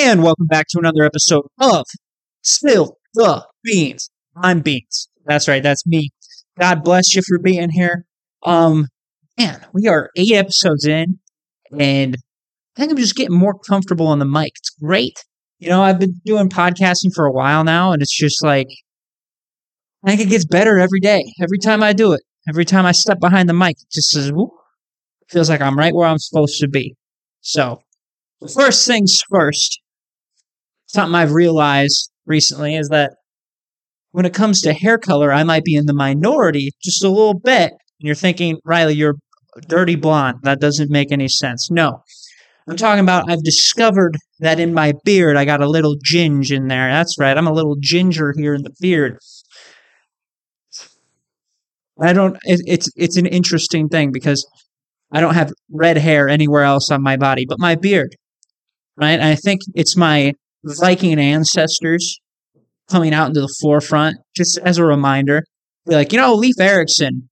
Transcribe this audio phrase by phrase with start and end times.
[0.00, 1.84] And welcome back to another episode of
[2.42, 4.10] Spill the Beans.
[4.36, 5.08] I'm Beans.
[5.26, 6.10] That's right, that's me.
[6.56, 8.04] God bless you for being here.
[8.44, 8.86] Um,
[9.36, 11.18] man, we are eight episodes in,
[11.76, 12.16] and
[12.76, 14.52] I think I'm just getting more comfortable on the mic.
[14.60, 15.24] It's great.
[15.58, 18.68] You know, I've been doing podcasting for a while now, and it's just like
[20.04, 21.24] I think it gets better every day.
[21.42, 24.30] Every time I do it, every time I step behind the mic, it just says,
[24.32, 24.50] whoop,
[25.28, 26.94] feels like I'm right where I'm supposed to be.
[27.40, 27.82] So,
[28.54, 29.80] first things first,
[30.88, 33.12] something I've realized recently is that
[34.10, 37.38] when it comes to hair color, I might be in the minority just a little
[37.38, 37.70] bit.
[37.70, 39.16] And you're thinking, Riley, you're
[39.68, 40.38] dirty blonde.
[40.42, 41.70] That doesn't make any sense.
[41.70, 42.02] No.
[42.68, 46.68] I'm talking about I've discovered that in my beard I got a little ginge in
[46.68, 46.90] there.
[46.90, 47.36] That's right.
[47.36, 49.18] I'm a little ginger here in the beard.
[52.00, 54.46] I don't it, it's it's an interesting thing because
[55.10, 58.14] I don't have red hair anywhere else on my body but my beard.
[58.96, 59.18] Right?
[59.18, 60.34] I think it's my
[60.64, 62.18] Viking ancestors
[62.90, 65.44] coming out into the forefront, just as a reminder.
[65.86, 67.28] Be like, you know, Leif Erikson,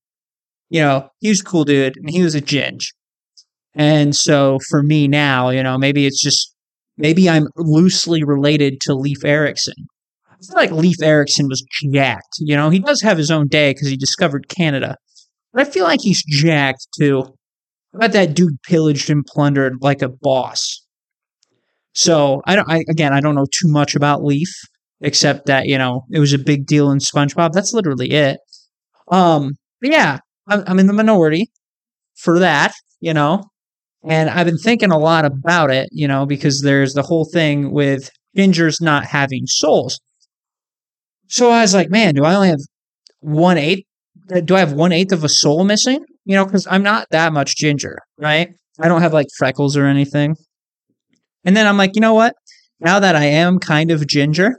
[0.71, 2.87] you know, he was a cool dude and he was a ginge.
[3.75, 6.55] And so for me now, you know, maybe it's just
[6.97, 9.75] maybe I'm loosely related to Leif Erikson.
[10.31, 12.37] I feel like Leif Erikson was jacked.
[12.39, 14.97] You know, he does have his own day because he discovered Canada.
[15.53, 17.25] But I feel like he's jacked too.
[17.95, 20.86] I bet that dude pillaged and plundered like a boss.
[21.97, 22.71] So I don't.
[22.71, 24.53] I, again, I don't know too much about Leif
[25.01, 27.53] except that you know it was a big deal in SpongeBob.
[27.53, 28.39] That's literally it.
[29.11, 31.51] Um, but yeah, I'm, I'm in the minority
[32.15, 32.75] for that.
[33.01, 33.45] You know,
[34.05, 35.89] and I've been thinking a lot about it.
[35.91, 39.99] You know, because there's the whole thing with gingers not having souls.
[41.29, 42.61] So I was like, man, do I only have
[43.21, 43.87] one eighth?
[44.45, 46.05] Do I have one eighth of a soul missing?
[46.27, 48.51] You know, because I'm not that much ginger, right?
[48.79, 50.37] I don't have like freckles or anything.
[51.47, 52.35] And then I'm like, you know what?
[52.81, 54.59] Now that I am kind of ginger,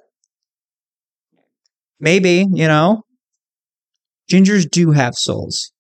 [2.00, 3.04] maybe, you know,
[4.32, 5.72] gingers do have souls.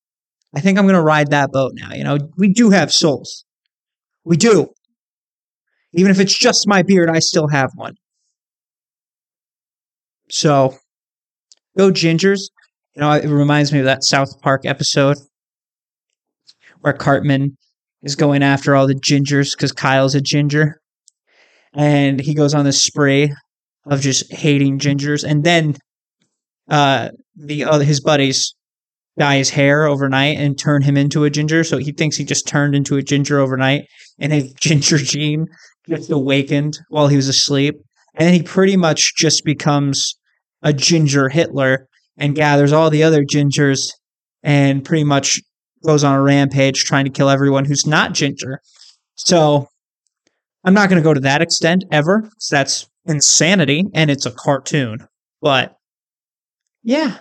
[0.53, 1.93] I think I'm going to ride that boat now.
[1.93, 3.45] You know, we do have souls.
[4.25, 4.67] We do.
[5.93, 7.95] Even if it's just my beard, I still have one.
[10.29, 10.75] So,
[11.77, 12.41] go gingers.
[12.95, 15.17] You know, it reminds me of that South Park episode
[16.81, 17.55] where Cartman
[18.03, 20.81] is going after all the gingers because Kyle's a ginger
[21.77, 23.33] and he goes on this spree
[23.85, 25.77] of just hating gingers, and then
[26.69, 28.53] uh, the uh, his buddies
[29.17, 31.63] dye his hair overnight and turn him into a ginger.
[31.63, 33.85] So he thinks he just turned into a ginger overnight,
[34.19, 35.45] and his ginger gene
[35.87, 37.75] just awakened while he was asleep,
[38.15, 40.15] and he pretty much just becomes
[40.63, 41.87] a ginger Hitler
[42.17, 43.91] and gathers all the other gingers
[44.41, 45.39] and pretty much
[45.85, 48.59] goes on a rampage trying to kill everyone who's not ginger.
[49.13, 49.67] So
[50.67, 54.31] I'm not going to go to that extent ever because that's insanity and it's a
[54.31, 55.07] cartoon.
[55.41, 55.77] But
[56.83, 57.19] yeah,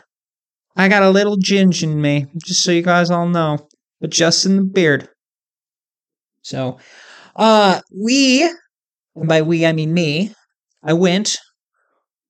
[0.75, 3.69] I got a little ginge in me, just so you guys all know,
[4.01, 5.09] but just in the beard.
[6.43, 6.79] So,
[7.37, 8.43] uh, we,
[9.15, 10.35] and by we I mean me,
[10.83, 11.37] I went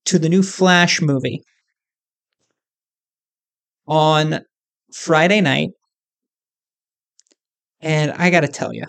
[0.05, 1.41] to the new Flash movie
[3.87, 4.41] on
[4.93, 5.69] Friday night.
[7.81, 8.85] And I got to tell you,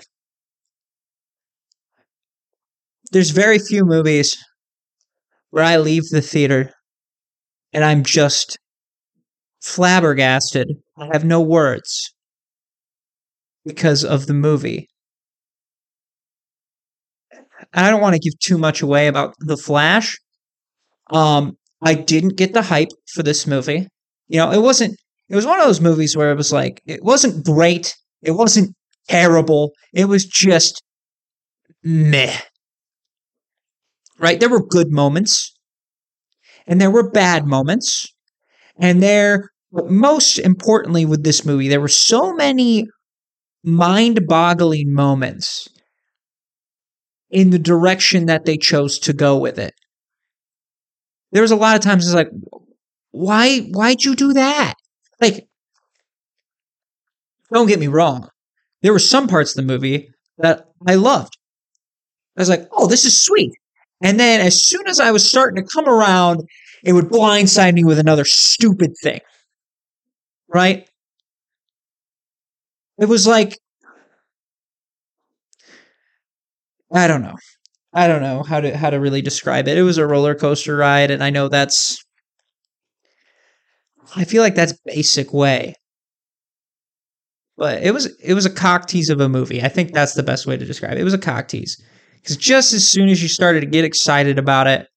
[3.13, 4.37] there's very few movies
[5.51, 6.73] where I leave the theater
[7.73, 8.59] and I'm just
[9.63, 10.69] flabbergasted.
[10.97, 12.15] I have no words
[13.65, 14.89] because of the movie.
[17.73, 20.17] And I don't want to give too much away about The Flash.
[21.11, 23.89] Um, I didn't get the hype for this movie.
[24.29, 24.97] You know, it wasn't,
[25.29, 27.95] it was one of those movies where it was like, it wasn't great.
[28.23, 28.75] It wasn't
[29.09, 29.73] terrible.
[29.93, 30.83] It was just
[31.83, 32.39] meh
[34.19, 34.39] right?
[34.39, 35.55] There were good moments
[36.67, 38.07] and there were bad moments.
[38.77, 42.87] And there, but most importantly with this movie, there were so many
[43.65, 45.69] mind boggling moments
[47.31, 49.75] in the direction that they chose to go with it.
[51.33, 52.31] There was a lot of times it's like,
[53.11, 54.75] why, why'd you do that?
[55.21, 55.47] Like,
[57.53, 58.29] don't get me wrong.
[58.83, 61.37] There were some parts of the movie that I loved.
[62.37, 63.53] I was like, oh, this is sweet.
[64.03, 66.43] And then as soon as I was starting to come around,
[66.85, 69.21] it would blindside me with another stupid thing.
[70.53, 70.89] Right?
[72.99, 73.59] It was like,
[76.93, 77.35] I don't know.
[77.93, 79.79] I don't know how to how to really describe it.
[79.79, 81.99] It was a roller coaster ride, and I know that's
[84.17, 85.75] I feel like that's basic way.
[87.57, 89.63] But it was it was a cock tease of a movie.
[89.63, 91.01] I think that's the best way to describe it.
[91.01, 91.83] It was a cock tease.
[92.23, 94.89] Because just as soon as you started to get excited about it,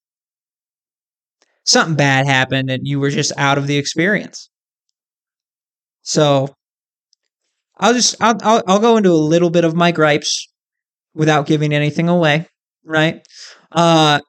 [1.65, 4.49] something bad happened and you were just out of the experience.
[6.03, 6.55] So
[7.77, 10.47] I'll just I'll, I'll I'll go into a little bit of my gripes
[11.15, 12.47] without giving anything away,
[12.85, 13.25] right?
[13.71, 14.21] Uh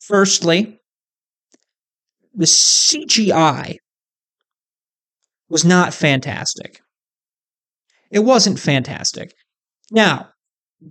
[0.00, 0.80] firstly,
[2.34, 3.78] the CGI
[5.48, 6.80] was not fantastic.
[8.10, 9.32] It wasn't fantastic.
[9.90, 10.30] Now,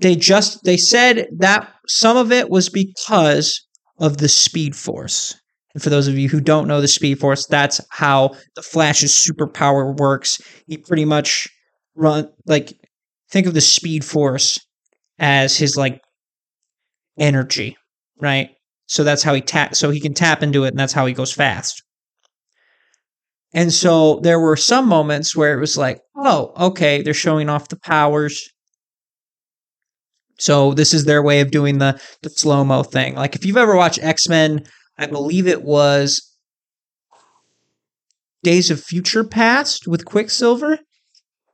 [0.01, 3.65] they just they said that some of it was because
[3.99, 5.39] of the speed force.
[5.73, 9.13] And for those of you who don't know the speed force, that's how the Flash's
[9.13, 10.39] superpower works.
[10.67, 11.47] He pretty much
[11.95, 12.73] run like
[13.29, 14.59] think of the speed force
[15.19, 16.01] as his like
[17.17, 17.77] energy,
[18.21, 18.49] right?
[18.87, 21.13] So that's how he tap so he can tap into it and that's how he
[21.13, 21.81] goes fast.
[23.53, 27.69] And so there were some moments where it was like, oh, okay, they're showing off
[27.69, 28.49] the powers.
[30.37, 33.15] So this is their way of doing the the slow mo thing.
[33.15, 34.63] Like if you've ever watched X Men,
[34.97, 36.21] I believe it was
[38.43, 40.79] Days of Future Past with Quicksilver,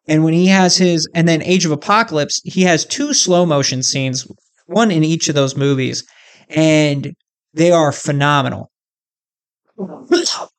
[0.08, 3.84] and when he has his, and then Age of Apocalypse, he has two slow motion
[3.84, 4.28] scenes,
[4.66, 6.04] one in each of those movies,
[6.50, 7.14] and
[7.54, 8.72] they are phenomenal.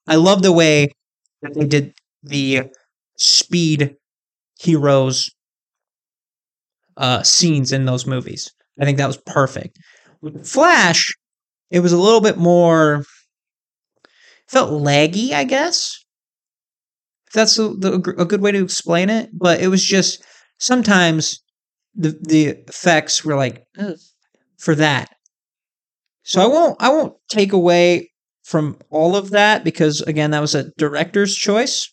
[0.06, 0.88] I love the way
[1.42, 1.92] that they did
[2.22, 2.62] the
[3.18, 3.94] speed
[4.60, 5.30] heroes
[7.02, 8.50] uh, scenes in those movies.
[8.80, 9.78] I think that was perfect.
[10.22, 11.12] With Flash,
[11.70, 13.04] it was a little bit more
[14.48, 15.98] felt laggy, I guess.
[17.28, 20.22] If that's a, a good way to explain it, but it was just
[20.58, 21.40] sometimes
[21.94, 23.64] the the effects were like
[24.58, 25.10] for that.
[26.24, 28.10] So I won't I won't take away
[28.44, 31.91] from all of that because again that was a director's choice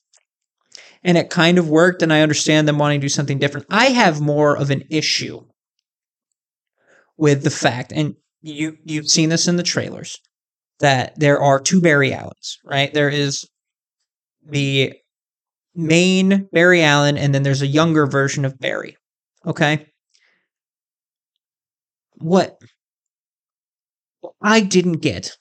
[1.03, 3.67] and it kind of worked and I understand them wanting to do something different.
[3.69, 5.41] I have more of an issue
[7.17, 10.17] with the fact and you you've seen this in the trailers
[10.79, 12.93] that there are two Barry Allens, right?
[12.93, 13.45] There is
[14.47, 14.93] the
[15.75, 18.97] main Barry Allen and then there's a younger version of Barry.
[19.45, 19.85] Okay?
[22.15, 22.61] What
[24.41, 25.37] I didn't get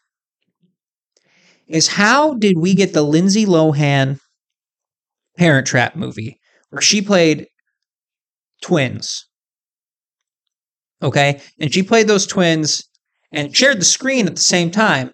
[1.67, 4.19] is how did we get the Lindsay Lohan
[5.39, 6.41] Parent Trap movie
[6.71, 7.47] where she played
[8.63, 9.27] twins?
[11.03, 11.41] Okay.
[11.61, 12.89] And she played those twins
[13.33, 15.13] and shared the screen at the same time.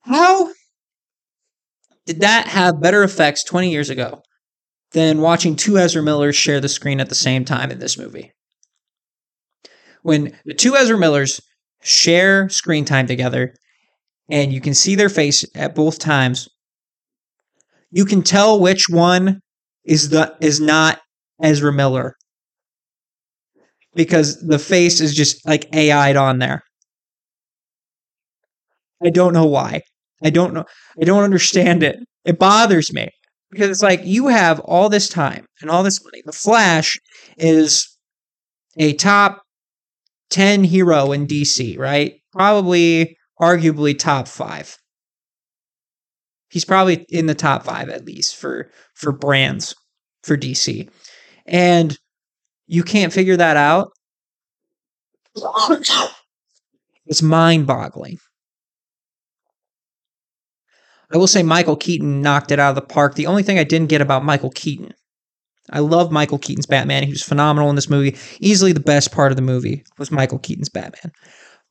[0.00, 0.50] How
[2.06, 4.22] did that have better effects 20 years ago
[4.92, 8.32] than watching two Ezra Millers share the screen at the same time in this movie?
[10.02, 11.40] When the two Ezra Millers
[11.82, 13.54] share screen time together
[14.30, 16.48] and you can see their face at both times,
[17.96, 19.40] you can tell which one
[19.82, 21.00] is the is not
[21.42, 22.14] Ezra Miller
[23.94, 26.62] because the face is just like AI'd on there.
[29.02, 29.80] I don't know why.
[30.22, 30.66] I don't know.
[31.00, 31.96] I don't understand it.
[32.26, 33.08] It bothers me
[33.50, 36.20] because it's like you have all this time and all this money.
[36.26, 36.98] The Flash
[37.38, 37.96] is
[38.76, 39.40] a top
[40.28, 42.12] 10 hero in DC, right?
[42.30, 44.76] Probably arguably top 5.
[46.48, 49.74] He's probably in the top 5 at least for for brands
[50.22, 50.88] for DC.
[51.46, 51.98] And
[52.66, 53.90] you can't figure that out.
[57.06, 58.18] It's mind-boggling.
[61.12, 63.14] I will say Michael Keaton knocked it out of the park.
[63.14, 64.92] The only thing I didn't get about Michael Keaton,
[65.70, 67.04] I love Michael Keaton's Batman.
[67.04, 68.16] He was phenomenal in this movie.
[68.40, 71.12] Easily the best part of the movie was Michael Keaton's Batman.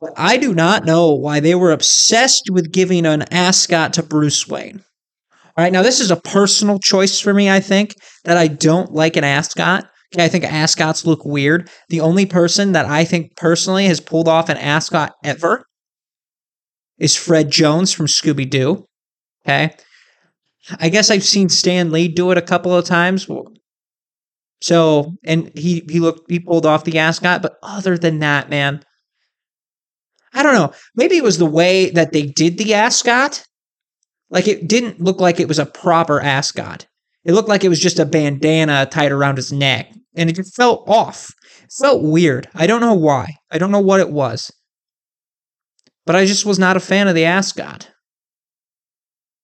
[0.01, 4.47] But I do not know why they were obsessed with giving an ascot to Bruce
[4.47, 4.83] Wayne.
[5.57, 8.91] All right, now this is a personal choice for me, I think, that I don't
[8.91, 9.85] like an ascot.
[10.13, 11.69] Okay, I think ascots look weird.
[11.89, 15.65] The only person that I think personally has pulled off an ascot ever
[16.99, 18.85] is Fred Jones from Scooby Doo.
[19.45, 19.73] Okay.
[20.79, 23.29] I guess I've seen Stan Lee do it a couple of times.
[24.61, 28.81] So, and he he looked he pulled off the ascot, but other than that, man,
[30.35, 30.73] I don't know.
[30.95, 33.45] Maybe it was the way that they did the ascot.
[34.29, 36.85] Like it didn't look like it was a proper ascot.
[37.23, 40.55] It looked like it was just a bandana tied around his neck, and it just
[40.55, 41.33] felt off.
[41.63, 42.47] It felt weird.
[42.53, 43.35] I don't know why.
[43.49, 44.51] I don't know what it was.
[46.05, 47.89] But I just was not a fan of the ascot.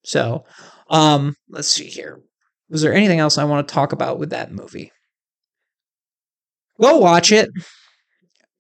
[0.04, 0.44] So,
[0.90, 2.22] um, let's see here.
[2.70, 4.92] Was there anything else I want to talk about with that movie?
[6.80, 7.50] Go watch it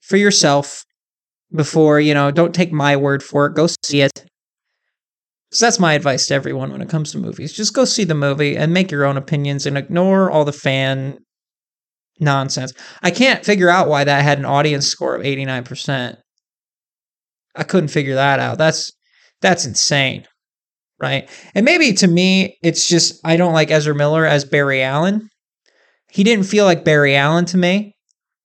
[0.01, 0.85] for yourself
[1.53, 3.55] before, you know, don't take my word for it.
[3.55, 4.25] Go see it.
[5.51, 7.51] So that's my advice to everyone when it comes to movies.
[7.51, 11.17] Just go see the movie and make your own opinions and ignore all the fan
[12.21, 12.73] nonsense.
[13.01, 16.15] I can't figure out why that had an audience score of 89%.
[17.55, 18.57] I couldn't figure that out.
[18.57, 18.93] That's
[19.41, 20.25] that's insane.
[21.01, 21.29] Right?
[21.53, 25.27] And maybe to me it's just I don't like Ezra Miller as Barry Allen.
[26.09, 27.93] He didn't feel like Barry Allen to me.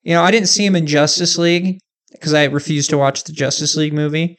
[0.02, 1.78] You know, I didn't see him in Justice League
[2.18, 4.38] because I refused to watch the Justice League movie.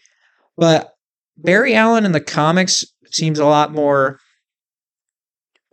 [0.58, 0.92] But
[1.38, 4.20] Barry Allen in the comics seems a lot more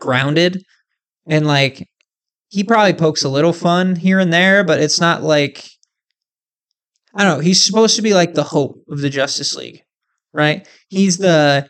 [0.01, 0.63] grounded
[1.27, 1.89] and like
[2.49, 5.65] he probably pokes a little fun here and there, but it's not like
[7.15, 7.43] I don't know.
[7.43, 9.83] He's supposed to be like the hope of the Justice League,
[10.33, 10.67] right?
[10.89, 11.69] He's the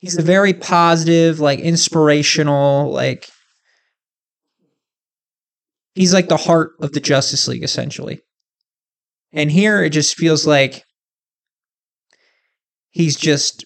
[0.00, 3.28] he's a very positive, like inspirational, like
[5.94, 8.20] he's like the heart of the Justice League essentially.
[9.32, 10.84] And here it just feels like
[12.90, 13.64] he's just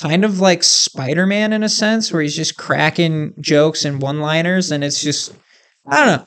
[0.00, 4.82] kind of like Spider-Man in a sense where he's just cracking jokes and one-liners and
[4.82, 5.34] it's just
[5.86, 6.26] I don't know.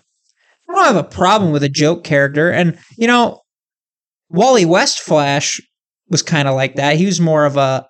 [0.69, 3.41] I don't have a problem with a joke character and you know
[4.29, 5.59] Wally West Flash
[6.09, 6.97] was kind of like that.
[6.97, 7.87] He was more of a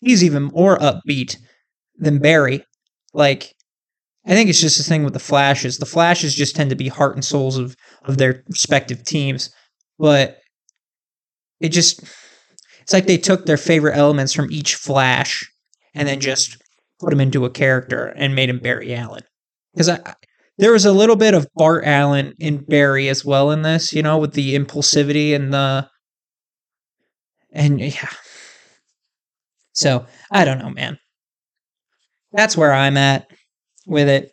[0.00, 1.36] he's even more upbeat
[1.96, 2.64] than Barry.
[3.12, 3.53] Like
[4.26, 5.78] I think it's just the thing with the Flashes.
[5.78, 9.50] The Flashes just tend to be heart and souls of of their respective teams,
[9.98, 10.38] but
[11.60, 12.02] it just
[12.82, 15.50] it's like they took their favorite elements from each Flash
[15.94, 16.56] and then just
[17.00, 19.22] put them into a character and made him Barry Allen.
[19.72, 20.14] Because I,
[20.58, 24.02] there was a little bit of Bart Allen in Barry as well in this, you
[24.02, 25.88] know, with the impulsivity and the
[27.52, 28.10] and yeah.
[29.72, 30.98] So I don't know, man.
[32.32, 33.26] That's where I'm at
[33.86, 34.32] with it.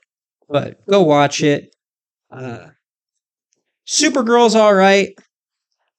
[0.50, 1.74] But go watch it.
[2.32, 2.68] Uh,
[3.88, 5.14] Supergirl's all right.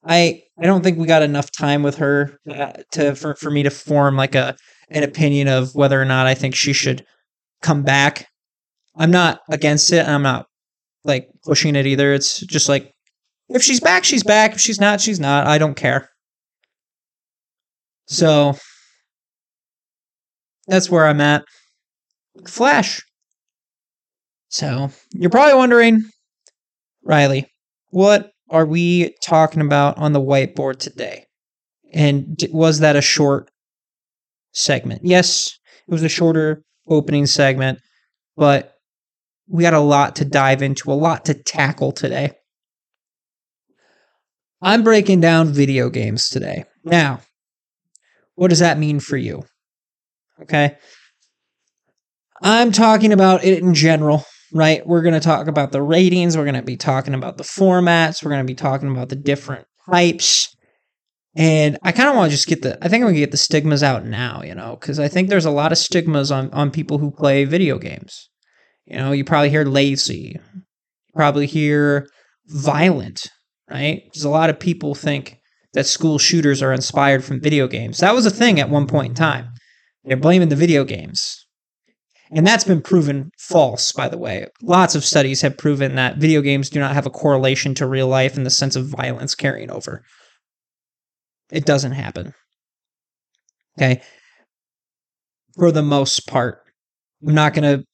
[0.05, 3.63] I I don't think we got enough time with her uh, to for, for me
[3.63, 4.57] to form like a
[4.91, 7.05] an opinion of whether or not I think she should
[7.63, 8.27] come back.
[8.97, 10.07] I'm not against it.
[10.07, 10.47] I'm not
[11.05, 12.13] like pushing it either.
[12.13, 12.93] It's just like
[13.49, 14.53] if she's back, she's back.
[14.53, 15.47] If she's not, she's not.
[15.47, 16.09] I don't care.
[18.07, 18.57] So
[20.67, 21.45] that's where I'm at.
[22.47, 23.01] Flash.
[24.53, 26.03] So you're probably wondering,
[27.03, 27.51] Riley,
[27.89, 31.25] what are we talking about on the whiteboard today?
[31.95, 33.51] And was that a short
[34.53, 35.01] segment?
[35.05, 37.79] Yes, it was a shorter opening segment,
[38.37, 38.75] but
[39.49, 42.33] we got a lot to dive into, a lot to tackle today.
[44.61, 46.65] I'm breaking down video games today.
[46.85, 47.21] Now,
[48.35, 49.45] what does that mean for you?
[50.43, 50.77] Okay.
[52.43, 54.87] I'm talking about it in general right?
[54.87, 56.37] We're going to talk about the ratings.
[56.37, 58.25] We're going to be talking about the formats.
[58.25, 60.55] We're going to be talking about the different types.
[61.35, 63.31] And I kind of want to just get the, I think I'm going to get
[63.31, 66.51] the stigmas out now, you know, because I think there's a lot of stigmas on,
[66.53, 68.29] on people who play video games.
[68.85, 70.63] You know, you probably hear lazy, you
[71.15, 72.07] probably hear
[72.49, 73.23] violent,
[73.71, 74.03] right?
[74.05, 75.39] Because a lot of people think
[75.73, 77.99] that school shooters are inspired from video games.
[77.99, 79.49] That was a thing at one point in time.
[80.05, 81.42] They're blaming the video games.
[82.35, 84.47] And that's been proven false, by the way.
[84.63, 88.09] Lots of studies have proven that video games do not have a correlation to real
[88.09, 90.03] life in the sense of violence carrying over.
[91.51, 92.33] It doesn't happen.
[93.79, 94.01] Okay.
[95.57, 96.63] For the most part,
[97.27, 97.85] I'm not going to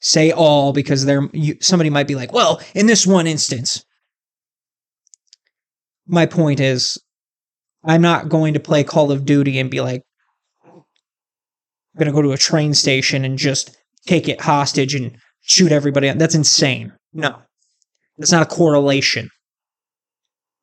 [0.00, 1.22] say all because there
[1.60, 3.84] somebody might be like, "Well, in this one instance."
[6.06, 6.98] My point is
[7.84, 10.02] I'm not going to play Call of Duty and be like,
[10.64, 10.82] I'm
[11.98, 16.10] going to go to a train station and just take it hostage and shoot everybody.
[16.12, 16.92] That's insane.
[17.12, 17.36] No,
[18.18, 19.30] that's not a correlation.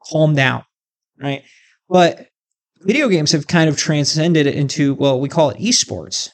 [0.09, 0.63] Calm down,
[1.21, 1.43] right?
[1.89, 2.27] But
[2.81, 6.29] video games have kind of transcended into, well, we call it esports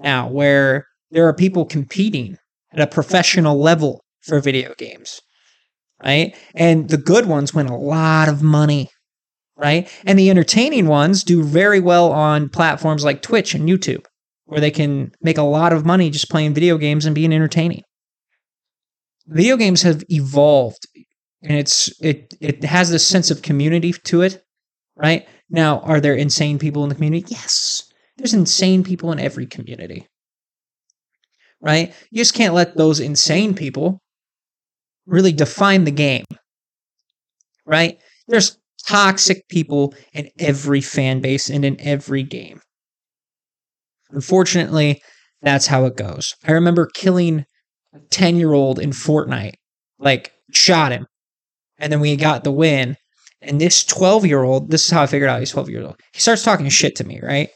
[0.00, 2.36] now, where there are people competing
[2.72, 5.20] at a professional level for video games,
[6.02, 6.36] right?
[6.54, 8.90] And the good ones win a lot of money,
[9.56, 9.90] right?
[10.04, 14.04] And the entertaining ones do very well on platforms like Twitch and YouTube
[14.48, 17.82] where they can make a lot of money just playing video games and being entertaining.
[19.26, 20.86] Video games have evolved
[21.42, 24.42] and it's it it has this sense of community to it,
[24.96, 25.28] right?
[25.50, 27.26] Now, are there insane people in the community?
[27.28, 27.92] Yes.
[28.16, 30.06] There's insane people in every community.
[31.60, 31.94] Right?
[32.10, 34.00] You just can't let those insane people
[35.06, 36.24] really define the game.
[37.66, 37.98] Right?
[38.28, 42.60] There's toxic people in every fan base and in every game.
[44.10, 45.02] Unfortunately,
[45.42, 46.34] that's how it goes.
[46.46, 47.44] I remember killing
[47.94, 49.54] a 10 year old in Fortnite,
[49.98, 51.06] like, shot him.
[51.78, 52.96] And then we got the win.
[53.40, 56.00] And this 12 year old, this is how I figured out he's 12 years old.
[56.12, 57.50] He starts talking shit to me, right?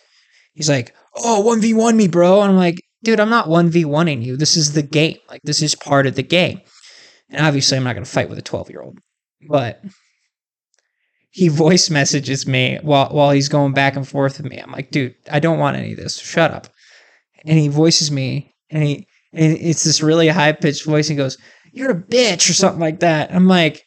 [0.54, 2.40] He's like, oh, 1v1 me, bro.
[2.42, 4.36] And I'm like, dude, I'm not 1v1ing you.
[4.36, 5.16] This is the game.
[5.28, 6.60] Like, this is part of the game.
[7.30, 8.98] And obviously, I'm not going to fight with a 12 year old,
[9.48, 9.82] but
[11.32, 14.58] he voice messages me while while he's going back and forth with me.
[14.58, 16.18] I'm like, dude, I don't want any of this.
[16.18, 16.68] Shut up.
[17.44, 21.08] And he voices me, and he and it's this really high pitched voice.
[21.08, 21.38] He goes,
[21.72, 23.34] "You're a bitch" or something like that.
[23.34, 23.82] I'm like,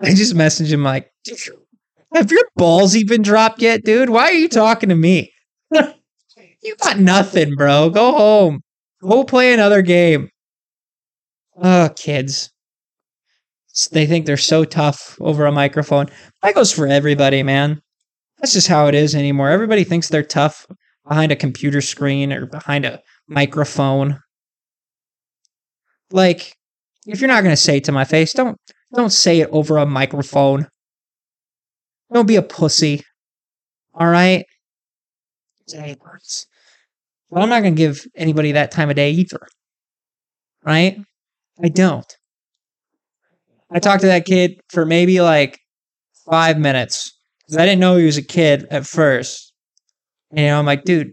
[0.00, 1.10] I just message him like,
[2.14, 4.10] have your balls even dropped yet, dude?
[4.10, 5.32] Why are you talking to me?
[5.72, 7.90] you got nothing, bro.
[7.90, 8.60] Go home.
[9.00, 10.28] Go play another game.
[11.56, 12.50] Oh, kids.
[13.90, 16.06] They think they're so tough over a microphone.
[16.42, 17.80] That goes for everybody, man.
[18.38, 19.50] That's just how it is anymore.
[19.50, 20.66] Everybody thinks they're tough
[21.08, 24.20] behind a computer screen or behind a microphone.
[26.10, 26.54] Like,
[27.06, 28.58] if you're not to say it to my face, don't
[28.94, 30.68] don't say it over a microphone.
[32.12, 33.02] Don't be a pussy.
[33.94, 34.44] All right?
[37.30, 39.46] But I'm not to give anybody that time of day either.
[40.64, 40.98] Right?
[41.62, 42.16] I don't.
[43.74, 45.58] I talked to that kid for maybe like
[46.30, 49.52] five minutes because I didn't know he was a kid at first.
[50.30, 51.12] And, you know, I'm like, dude,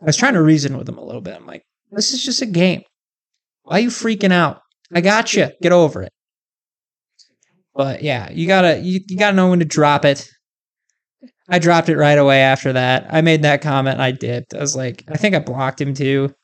[0.00, 1.34] I was trying to reason with him a little bit.
[1.34, 2.82] I'm like, this is just a game.
[3.62, 4.60] Why are you freaking out?
[4.94, 5.48] I got you.
[5.60, 6.12] Get over it.
[7.74, 10.28] But yeah, you gotta you, you gotta know when to drop it.
[11.48, 13.06] I dropped it right away after that.
[13.10, 14.00] I made that comment.
[14.00, 14.54] I dipped.
[14.54, 16.34] I was like, I think I blocked him too.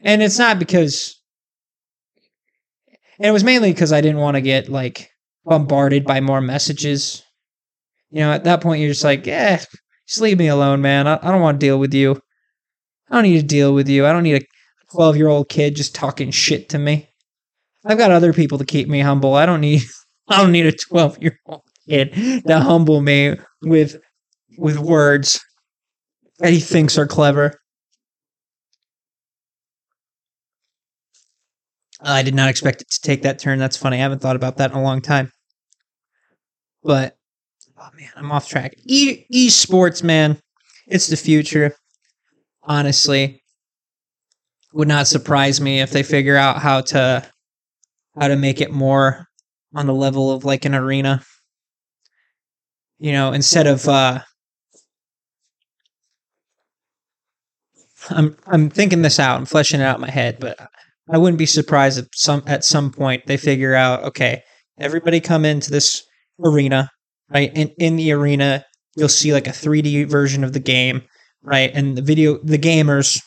[0.00, 1.20] And it's not because,
[3.18, 5.10] and it was mainly because I didn't want to get like
[5.44, 7.22] bombarded by more messages.
[8.10, 9.62] You know, at that point, you're just like, yeah,
[10.06, 11.06] just leave me alone, man.
[11.06, 12.20] I, I don't want to deal with you.
[13.10, 14.06] I don't need to deal with you.
[14.06, 14.46] I don't need a
[14.92, 17.08] 12 year old kid just talking shit to me.
[17.84, 19.34] I've got other people to keep me humble.
[19.34, 19.82] I don't need,
[20.28, 22.12] I don't need a 12 year old kid
[22.46, 23.96] to humble me with
[24.58, 25.40] with words
[26.38, 27.54] that he thinks are clever.
[32.04, 33.58] I did not expect it to take that turn.
[33.58, 33.96] That's funny.
[33.96, 35.30] I haven't thought about that in a long time.
[36.82, 37.16] But
[37.78, 38.74] oh man, I'm off track.
[38.84, 40.38] E esports, man,
[40.86, 41.74] it's the future.
[42.64, 43.42] Honestly,
[44.72, 47.24] would not surprise me if they figure out how to
[48.18, 49.26] how to make it more
[49.74, 51.22] on the level of like an arena.
[52.98, 54.20] You know, instead of uh
[58.10, 59.38] I'm I'm thinking this out.
[59.38, 60.58] I'm fleshing it out in my head, but
[61.10, 64.42] I wouldn't be surprised if some at some point they figure out, okay,
[64.78, 66.02] everybody come into this
[66.44, 66.90] arena,
[67.28, 67.50] right?
[67.54, 68.64] And in the arena,
[68.96, 71.02] you'll see like a 3D version of the game,
[71.42, 71.70] right?
[71.74, 73.20] And the video the gamers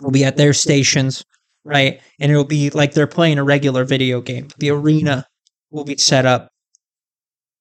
[0.00, 1.24] will be at their stations,
[1.64, 2.00] right?
[2.20, 4.48] And it'll be like they're playing a regular video game.
[4.58, 5.26] The arena
[5.70, 6.50] will be set up.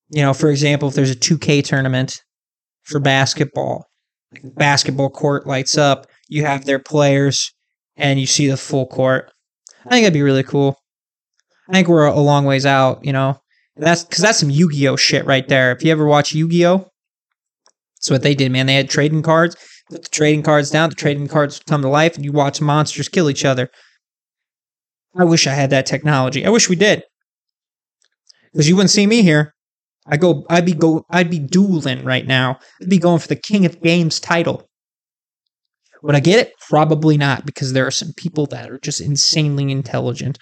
[0.10, 2.22] You know, for example, if there's a 2K tournament
[2.84, 3.86] for basketball,
[4.32, 7.52] like basketball court lights up, you have their players
[7.96, 9.32] and you see the full court.
[9.86, 10.78] I think that'd be really cool.
[11.70, 13.40] I think we're a long ways out, you know.
[13.76, 15.72] That's because that's some Yu Gi Oh shit right there.
[15.72, 16.90] If you ever watch Yu Gi Oh,
[17.96, 18.66] that's what they did, man.
[18.66, 19.56] They had trading cards.
[19.90, 20.90] Put the trading cards down.
[20.90, 23.70] The trading cards come to life, and you watch monsters kill each other.
[25.18, 26.46] I wish I had that technology.
[26.46, 27.04] I wish we did,
[28.52, 29.54] because you wouldn't see me here.
[30.06, 30.46] I go.
[30.50, 31.06] I'd be go.
[31.10, 32.60] I'd be dueling right now.
[32.82, 34.68] I'd be going for the King of Games title.
[36.04, 36.54] Would I get it?
[36.70, 40.38] Probably not, because there are some people that are just insanely intelligent,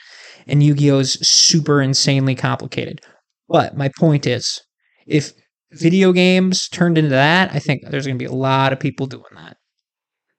[0.48, 3.00] and Yu Gi Oh is super insanely complicated.
[3.48, 4.60] But my point is,
[5.06, 5.32] if
[5.72, 9.06] video games turned into that, I think there's going to be a lot of people
[9.06, 9.58] doing that.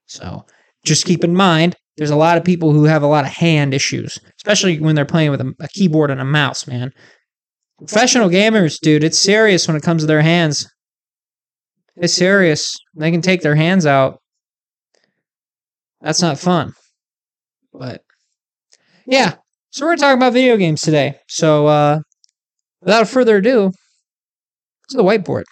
[0.07, 0.45] So
[0.85, 3.75] just keep in mind, there's a lot of people who have a lot of hand
[3.75, 6.91] issues, especially when they're playing with a, a keyboard and a mouse, man.
[7.79, 10.67] Professional gamers, dude, it's serious when it comes to their hands.
[11.97, 12.77] It's serious.
[12.97, 14.22] They can take their hands out
[16.03, 16.75] that's not fun.
[17.73, 18.03] But
[19.07, 19.37] yeah,
[19.71, 21.19] so we're talking about video games today.
[21.29, 22.01] So uh,
[22.83, 23.73] without further ado,
[24.93, 25.45] to the whiteboard.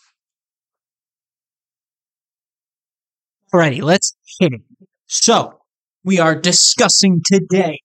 [3.52, 4.60] Alrighty, let's hit it.
[5.06, 5.60] So
[6.04, 7.80] we are discussing today,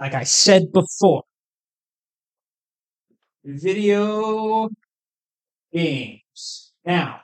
[0.00, 1.24] like I said before,
[3.44, 4.70] video
[5.72, 6.72] games.
[6.86, 7.20] Now,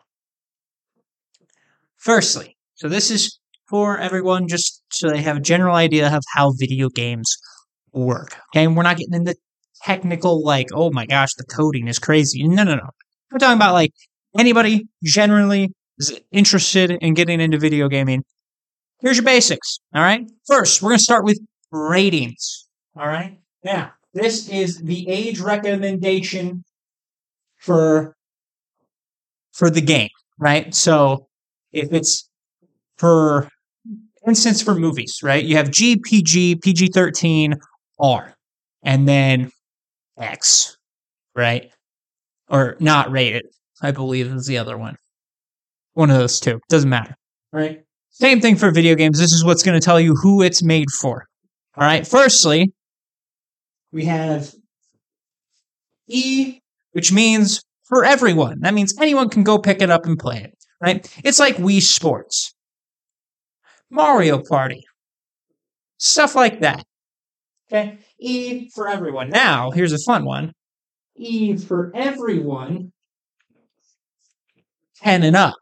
[1.96, 3.39] firstly, so this is
[3.70, 7.36] for everyone just so they have a general idea of how video games
[7.92, 8.36] work.
[8.52, 9.36] Okay, and we're not getting into
[9.84, 12.46] technical like, oh my gosh, the coding is crazy.
[12.46, 12.90] No, no, no.
[13.30, 13.92] We're talking about like
[14.36, 18.24] anybody generally is interested in getting into video gaming.
[19.00, 19.78] Here's your basics.
[19.94, 20.28] All right.
[20.46, 21.38] First, we're gonna start with
[21.70, 22.66] ratings.
[22.96, 23.38] All right.
[23.64, 26.64] Now, this is the age recommendation
[27.58, 28.16] for
[29.52, 30.74] for the game, right?
[30.74, 31.28] So
[31.72, 32.28] if it's
[32.98, 33.48] for
[34.26, 35.44] instance for movies, right?
[35.44, 37.54] You have G, PG, PG 13,
[37.98, 38.34] R.
[38.82, 39.50] And then
[40.18, 40.76] X,
[41.34, 41.70] right?
[42.48, 43.44] Or not rated,
[43.82, 44.96] I believe is the other one.
[45.94, 46.60] One of those two.
[46.68, 47.14] Doesn't matter.
[47.52, 47.82] Right?
[48.10, 49.18] Same thing for video games.
[49.18, 51.26] This is what's going to tell you who it's made for.
[51.76, 52.06] All right.
[52.06, 52.72] Firstly,
[53.92, 54.52] we have
[56.08, 56.60] E,
[56.92, 58.60] which means for everyone.
[58.60, 60.54] That means anyone can go pick it up and play it.
[60.80, 61.06] Right?
[61.24, 62.54] It's like Wii Sports,
[63.90, 64.84] Mario Party,
[65.98, 66.84] stuff like that.
[67.70, 67.98] Okay.
[68.18, 69.30] E for everyone.
[69.30, 70.52] Now, here's a fun one.
[71.16, 72.92] E for everyone,
[75.02, 75.54] 10 and up.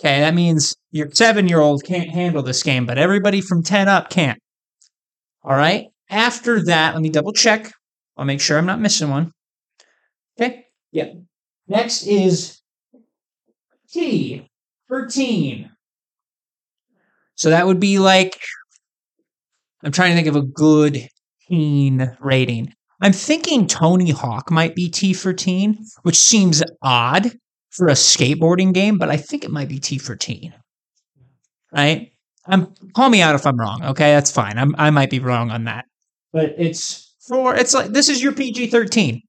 [0.00, 3.88] Okay, that means your seven year old can't handle this game, but everybody from 10
[3.88, 4.38] up can't.
[5.42, 5.86] All right.
[6.10, 7.72] After that, let me double check.
[8.16, 9.32] I'll make sure I'm not missing one.
[10.40, 10.66] Okay.
[10.92, 11.12] Yeah.
[11.66, 12.60] Next is
[13.90, 14.48] T
[14.86, 15.70] for teen.
[17.38, 18.40] So that would be like,
[19.84, 21.08] I'm trying to think of a good
[21.48, 22.74] teen rating.
[23.00, 27.30] I'm thinking Tony Hawk might be T for teen, which seems odd
[27.70, 30.52] for a skateboarding game, but I think it might be T for teen.
[31.72, 32.10] Right?
[32.44, 33.84] I'm call me out if I'm wrong.
[33.84, 34.58] Okay, that's fine.
[34.58, 35.84] I'm, I might be wrong on that,
[36.32, 39.22] but it's for it's like this is your PG thirteen.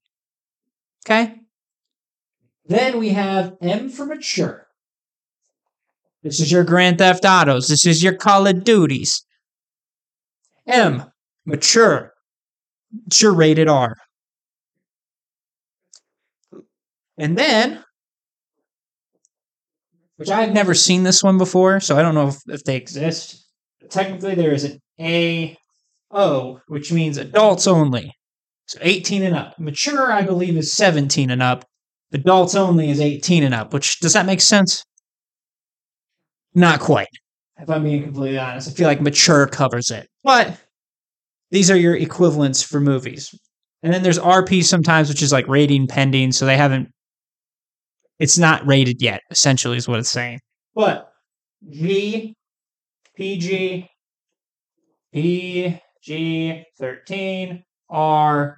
[1.05, 1.35] Okay.
[2.65, 4.68] Then we have M for mature.
[6.23, 7.67] This is your Grand Theft Autos.
[7.67, 9.25] This is your Call of Duties.
[10.67, 11.05] M
[11.45, 12.13] mature.
[13.07, 13.95] It's your rated R.
[17.17, 17.83] And then
[20.19, 23.47] which I've never seen this one before, so I don't know if, if they exist.
[23.79, 25.55] But technically, there is an
[26.13, 28.11] AO, which means adults only.
[28.65, 29.57] So 18 and up.
[29.57, 31.63] Mature, I believe, is 17 and up.
[32.11, 34.83] Adults only is 18 and up, which does that make sense?
[36.55, 37.07] Not quite.
[37.57, 40.07] If I'm being completely honest, I feel like mature covers it.
[40.23, 40.57] But
[41.51, 43.33] these are your equivalents for movies.
[43.83, 46.89] And then there's RP sometimes, which is like rating pending, so they haven't
[48.19, 50.39] it's not rated yet, essentially, is what it's saying.
[50.75, 51.11] But
[51.69, 52.35] G,
[53.15, 53.89] PG,
[55.13, 58.57] PG 13, R,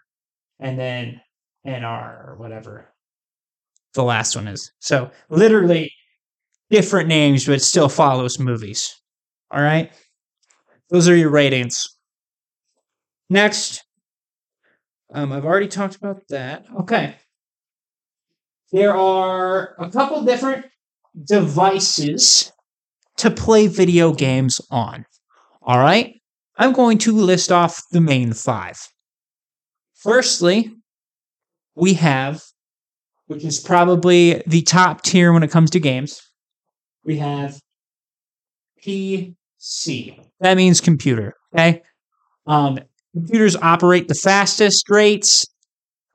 [0.60, 1.22] and then
[1.66, 2.88] NR or whatever
[3.94, 4.72] the last one is.
[4.80, 5.92] So literally
[6.72, 9.00] different names, but still follows movies.
[9.52, 9.92] All right.
[10.90, 11.88] Those are your ratings.
[13.30, 13.84] Next,
[15.14, 16.66] um, I've already talked about that.
[16.82, 17.16] Okay.
[18.72, 20.66] There are a couple different
[21.28, 22.52] devices
[23.18, 25.06] to play video games on.
[25.62, 26.16] All right.
[26.58, 28.80] I'm going to list off the main five.
[29.96, 30.72] Firstly,
[31.76, 32.42] we have,
[33.28, 36.22] which is probably the top tier when it comes to games,
[37.04, 37.60] we have
[38.84, 39.36] PC.
[40.40, 41.36] That means computer.
[41.54, 41.82] Okay.
[42.48, 42.80] Um,
[43.14, 45.46] computers operate the fastest rates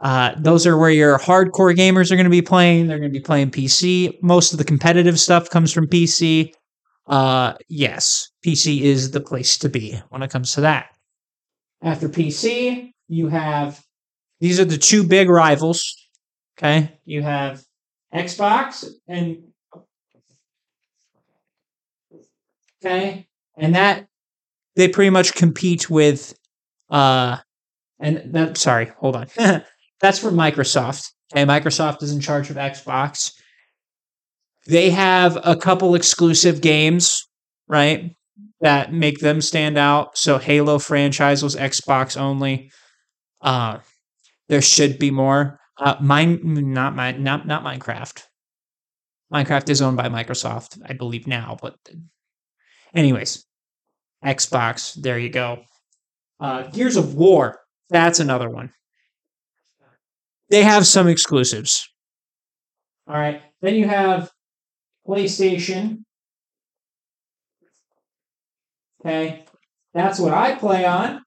[0.00, 2.86] uh, those are where your hardcore gamers are going to be playing.
[2.86, 4.22] They're going to be playing PC.
[4.22, 6.52] Most of the competitive stuff comes from PC.
[7.06, 10.88] Uh, yes, PC is the place to be when it comes to that.
[11.82, 13.82] After PC, you have
[14.40, 15.82] these are the two big rivals.
[16.58, 17.62] Okay, you have
[18.14, 19.44] Xbox and
[22.86, 24.06] okay, and that
[24.76, 26.34] they pretty much compete with
[26.90, 27.38] uh
[27.98, 29.28] and that sorry, hold on.
[30.00, 31.10] That's for Microsoft.
[31.32, 33.32] Okay, Microsoft is in charge of Xbox.
[34.66, 37.26] They have a couple exclusive games,
[37.68, 38.14] right,
[38.60, 40.18] that make them stand out.
[40.18, 42.70] So Halo franchise was Xbox only.
[43.40, 43.78] Uh,
[44.48, 45.58] there should be more.
[45.78, 48.22] Uh, mine, not mine, not not Minecraft.
[49.32, 51.56] Minecraft is owned by Microsoft, I believe now.
[51.60, 51.76] But,
[52.96, 53.44] anyways,
[54.24, 54.94] Xbox.
[54.94, 55.62] There you go.
[56.40, 57.60] Uh, Gears of War.
[57.90, 58.72] That's another one
[60.50, 61.88] they have some exclusives.
[63.08, 63.42] All right.
[63.60, 64.30] Then you have
[65.06, 66.04] PlayStation.
[69.00, 69.44] Okay.
[69.94, 71.22] That's what I play on.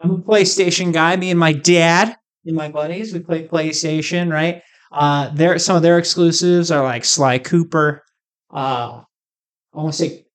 [0.00, 1.16] I'm a PlayStation guy.
[1.16, 4.62] Me and my dad and my buddies, we play PlayStation, right?
[4.90, 8.02] Uh, some of their exclusives are like Sly Cooper.
[8.52, 9.02] Uh,
[9.74, 10.26] I want to say,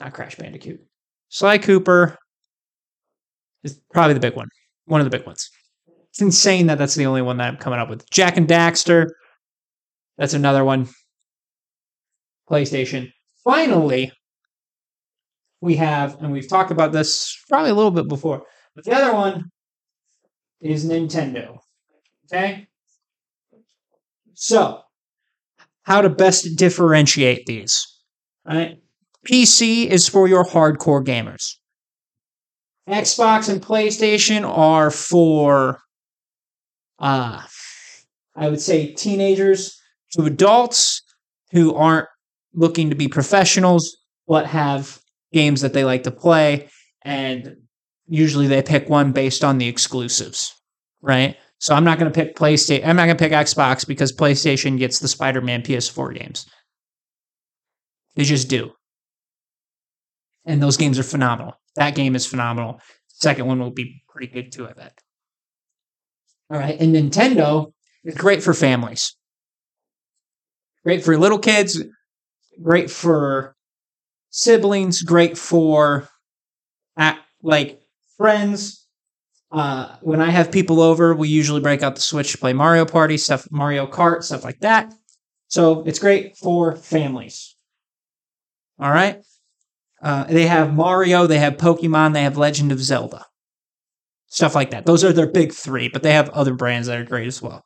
[0.00, 0.80] not Crash Bandicoot.
[1.28, 2.18] Sly Cooper
[3.64, 4.48] is probably the big one,
[4.86, 5.50] one of the big ones.
[6.10, 8.08] It's insane that that's the only one that I'm coming up with.
[8.10, 9.08] Jak and Daxter.
[10.18, 10.88] That's another one.
[12.50, 13.12] PlayStation.
[13.42, 14.12] Finally,
[15.62, 18.42] we have, and we've talked about this probably a little bit before,
[18.74, 19.50] but the other one
[20.60, 21.58] is Nintendo.
[22.26, 22.66] Okay?
[24.34, 24.80] So,
[25.84, 27.86] how to best differentiate these.
[28.44, 28.81] Right?
[29.30, 31.56] PC is for your hardcore gamers.
[32.88, 35.78] Xbox and PlayStation are for,
[36.98, 37.42] uh,
[38.34, 39.78] I would say, teenagers
[40.12, 41.02] to adults
[41.52, 42.08] who aren't
[42.54, 45.00] looking to be professionals but have
[45.32, 46.68] games that they like to play.
[47.02, 47.56] And
[48.08, 50.54] usually they pick one based on the exclusives,
[51.00, 51.36] right?
[51.58, 52.86] So I'm not going to pick PlayStation.
[52.86, 56.46] I'm not going to pick Xbox because PlayStation gets the Spider Man PS4 games.
[58.16, 58.72] They just do.
[60.44, 61.54] And those games are phenomenal.
[61.76, 62.80] That game is phenomenal.
[63.08, 64.98] Second one will be pretty good too, I bet.
[66.50, 66.78] All right.
[66.80, 67.72] And Nintendo
[68.04, 69.16] is great for families.
[70.84, 71.80] Great for little kids,
[72.60, 73.54] great for
[74.30, 76.08] siblings, great for
[77.42, 77.80] like
[78.16, 78.86] friends.
[79.50, 82.86] Uh, when I have people over, we usually break out the Switch to play Mario
[82.86, 84.94] Party, stuff, Mario Kart, stuff like that.
[85.48, 87.54] So it's great for families.
[88.78, 89.22] All right.
[90.02, 93.24] Uh, they have Mario, they have Pokemon, they have Legend of Zelda.
[94.26, 94.84] Stuff like that.
[94.84, 97.62] Those are their big three, but they have other brands that are great as well.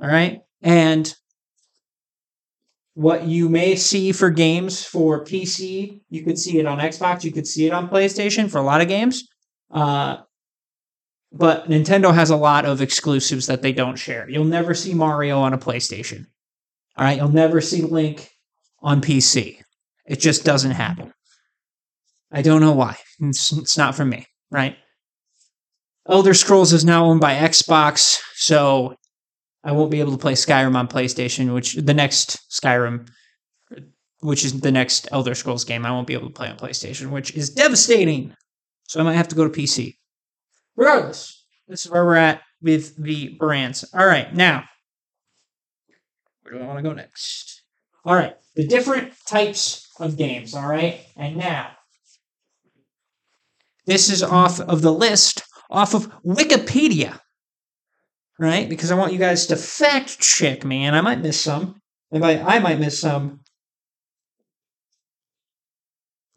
[0.00, 0.40] All right.
[0.62, 1.14] And
[2.94, 7.30] what you may see for games for PC, you could see it on Xbox, you
[7.30, 9.28] could see it on PlayStation for a lot of games.
[9.70, 10.16] Uh,
[11.30, 14.28] but Nintendo has a lot of exclusives that they don't share.
[14.28, 16.26] You'll never see Mario on a PlayStation.
[16.96, 17.18] All right.
[17.18, 18.30] You'll never see Link
[18.80, 19.60] on PC.
[20.06, 21.12] It just doesn't happen.
[22.30, 22.96] I don't know why.
[23.20, 24.76] It's, it's not for me, right?
[26.08, 28.94] Elder Scrolls is now owned by Xbox, so
[29.64, 33.08] I won't be able to play Skyrim on PlayStation, which the next Skyrim,
[34.20, 37.10] which is the next Elder Scrolls game, I won't be able to play on PlayStation,
[37.10, 38.34] which is devastating.
[38.88, 39.96] So I might have to go to PC.
[40.76, 43.84] Regardless, this is where we're at with the brands.
[43.92, 44.64] All right, now,
[46.42, 47.62] where do I want to go next?
[48.04, 50.54] All right, the different types of games.
[50.54, 51.72] All right, and now
[53.88, 57.18] this is off of the list off of Wikipedia,
[58.38, 58.68] right?
[58.68, 61.80] Because I want you guys to fact check me, and I might miss some.
[62.12, 63.40] And I, I might miss some.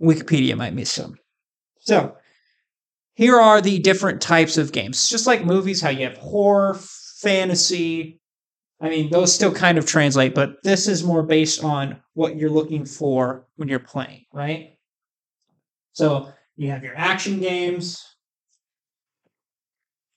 [0.01, 1.17] Wikipedia might miss some.
[1.79, 2.15] So,
[3.15, 5.09] here are the different types of games.
[5.09, 6.79] Just like movies, how you have horror,
[7.19, 8.21] fantasy.
[8.79, 12.49] I mean, those still kind of translate, but this is more based on what you're
[12.49, 14.77] looking for when you're playing, right?
[15.91, 18.05] So, you have your action games.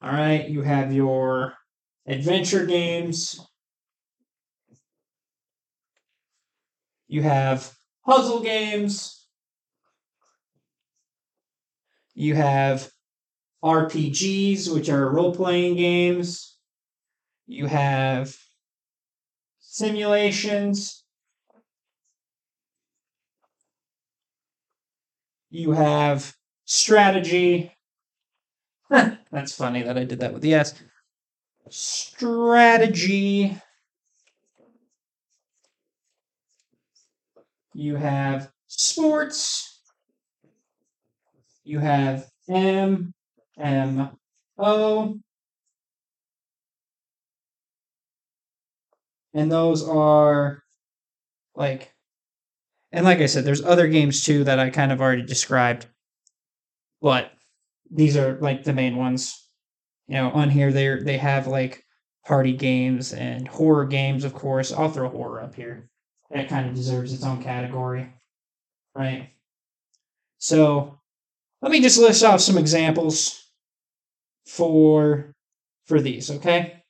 [0.02, 1.54] All right, you have your
[2.06, 3.40] adventure games.
[7.08, 7.72] You have
[8.04, 9.26] puzzle games.
[12.14, 12.90] You have
[13.62, 16.58] RPGs, which are role playing games.
[17.46, 18.36] You have
[19.60, 21.03] simulations.
[25.54, 27.72] You have strategy.
[28.90, 30.74] That's funny that I did that with the S.
[31.70, 33.56] Strategy.
[37.72, 39.80] You have sports.
[41.62, 43.14] You have M,
[43.56, 44.10] M,
[44.58, 45.20] O.
[49.32, 50.64] And those are
[51.54, 51.93] like
[52.94, 55.86] and like I said, there's other games too that I kind of already described,
[57.02, 57.32] but
[57.90, 59.36] these are like the main ones.
[60.06, 61.82] You know, on here they they have like
[62.24, 64.72] party games and horror games, of course.
[64.72, 65.90] I'll throw horror up here.
[66.30, 68.12] That kind of deserves its own category,
[68.94, 69.30] right?
[70.38, 71.00] So
[71.62, 73.44] let me just list off some examples
[74.46, 75.34] for
[75.86, 76.84] for these, okay?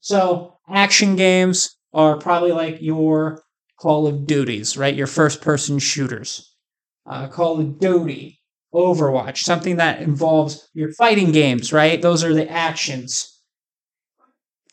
[0.00, 3.45] So action games are probably like your
[3.78, 4.94] Call of Duties, right?
[4.94, 6.54] Your first person shooters.
[7.04, 8.40] Uh, Call of Duty,
[8.74, 12.00] Overwatch, something that involves your fighting games, right?
[12.00, 13.32] Those are the actions.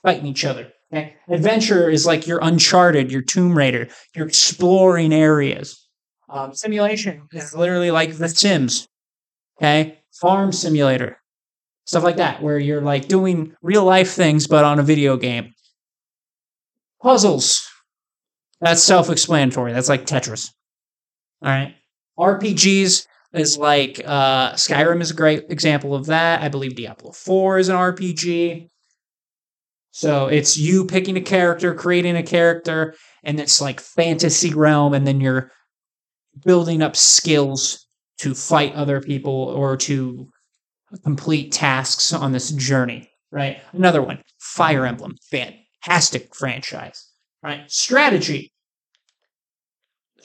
[0.02, 0.72] Fighting each other.
[0.92, 1.16] Okay?
[1.30, 5.80] Adventure is like your Uncharted, your Tomb Raider, you're exploring areas.
[6.30, 8.88] Um, simulation is literally like The Sims.
[9.60, 10.00] Okay?
[10.12, 11.18] Farm simulator.
[11.86, 15.54] Stuff like that, where you're like doing real life things but on a video game.
[17.02, 17.68] Puzzles,
[18.62, 19.74] that's self explanatory.
[19.74, 20.50] That's like Tetris.
[21.42, 21.76] All right.
[22.18, 26.42] RPGs is like uh, Skyrim is a great example of that.
[26.42, 28.68] I believe Diablo 4 is an RPG.
[29.92, 35.06] So it's you picking a character, creating a character, and it's like fantasy realm, and
[35.06, 35.52] then you're
[36.44, 37.86] building up skills
[38.20, 40.28] to fight other people or to
[41.04, 43.62] complete tasks on this journey, right?
[43.72, 47.08] Another one, Fire Emblem, fantastic franchise,
[47.44, 47.70] right?
[47.70, 48.54] Strategy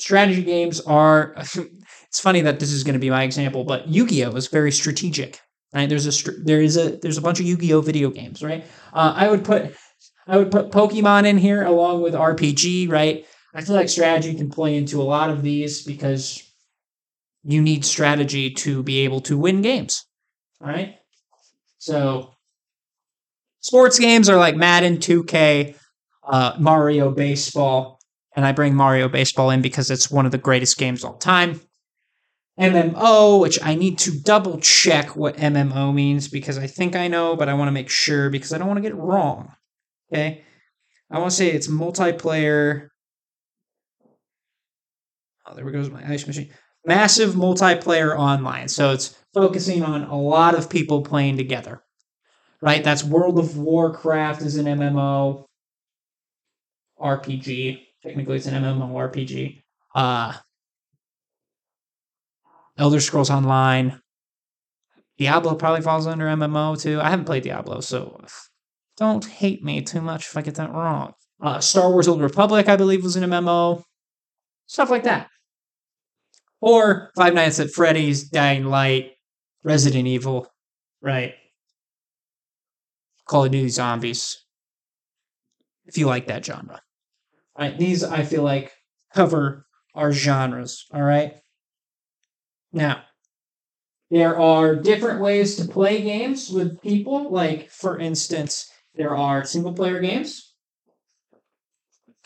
[0.01, 1.35] strategy games are.
[1.37, 5.41] it's funny that this is going to be my example, but Yu-Gi-Oh is very strategic.
[5.75, 5.89] Right?
[5.89, 8.65] There's a there is a there's a bunch of Yu-Gi-Oh video games, right?
[8.93, 9.75] Uh, I would put
[10.27, 13.27] I would put Pokemon in here along with RPG, right?
[13.55, 16.43] I feel like strategy can play into a lot of these because
[17.45, 20.07] you need strategy to be able to win games.
[20.63, 20.97] All right.
[21.79, 22.35] So
[23.61, 25.75] sports games are like Madden, 2K,
[26.29, 27.99] uh, Mario Baseball.
[28.37, 31.19] And I bring Mario Baseball in because it's one of the greatest games of all
[31.19, 31.61] time.
[32.61, 37.37] MMO, which I need to double check what MMO means because I think I know,
[37.37, 39.53] but I want to make sure because I don't want to get it wrong.
[40.13, 40.45] Okay.
[41.11, 42.89] I want to say it's multiplayer.
[45.47, 46.51] Oh, there goes my ice machine.
[46.85, 48.69] Massive multiplayer online.
[48.69, 51.83] So it's focusing on a lot of people playing together.
[52.61, 52.83] Right?
[52.83, 55.48] That's World of Warcraft is an MMO
[57.01, 57.81] RPG.
[58.03, 59.63] Technically, it's an MMO RPG.
[59.95, 60.35] Uh,
[62.77, 64.01] Elder Scrolls Online.
[65.19, 67.01] Diablo probably falls under MMO too.
[67.01, 68.25] I haven't played Diablo, so
[68.97, 71.15] don't hate me too much if I get that wrong.
[71.41, 73.83] Uh, Star Wars Old Republic, I believe, was an MMO.
[74.67, 75.29] Stuff like that.
[76.61, 79.13] Or Five Nights at Freddy's, Dying Light,
[79.63, 80.49] Resident Evil,
[81.01, 81.35] right?
[83.25, 84.45] Call of Duty Zombies.
[85.87, 86.81] If you like that genre.
[87.59, 88.73] All right, these I feel like
[89.15, 91.35] cover our genres, all right?
[92.73, 93.03] Now,
[94.11, 97.31] there are different ways to play games with people.
[97.33, 100.55] Like, for instance, there are single player games.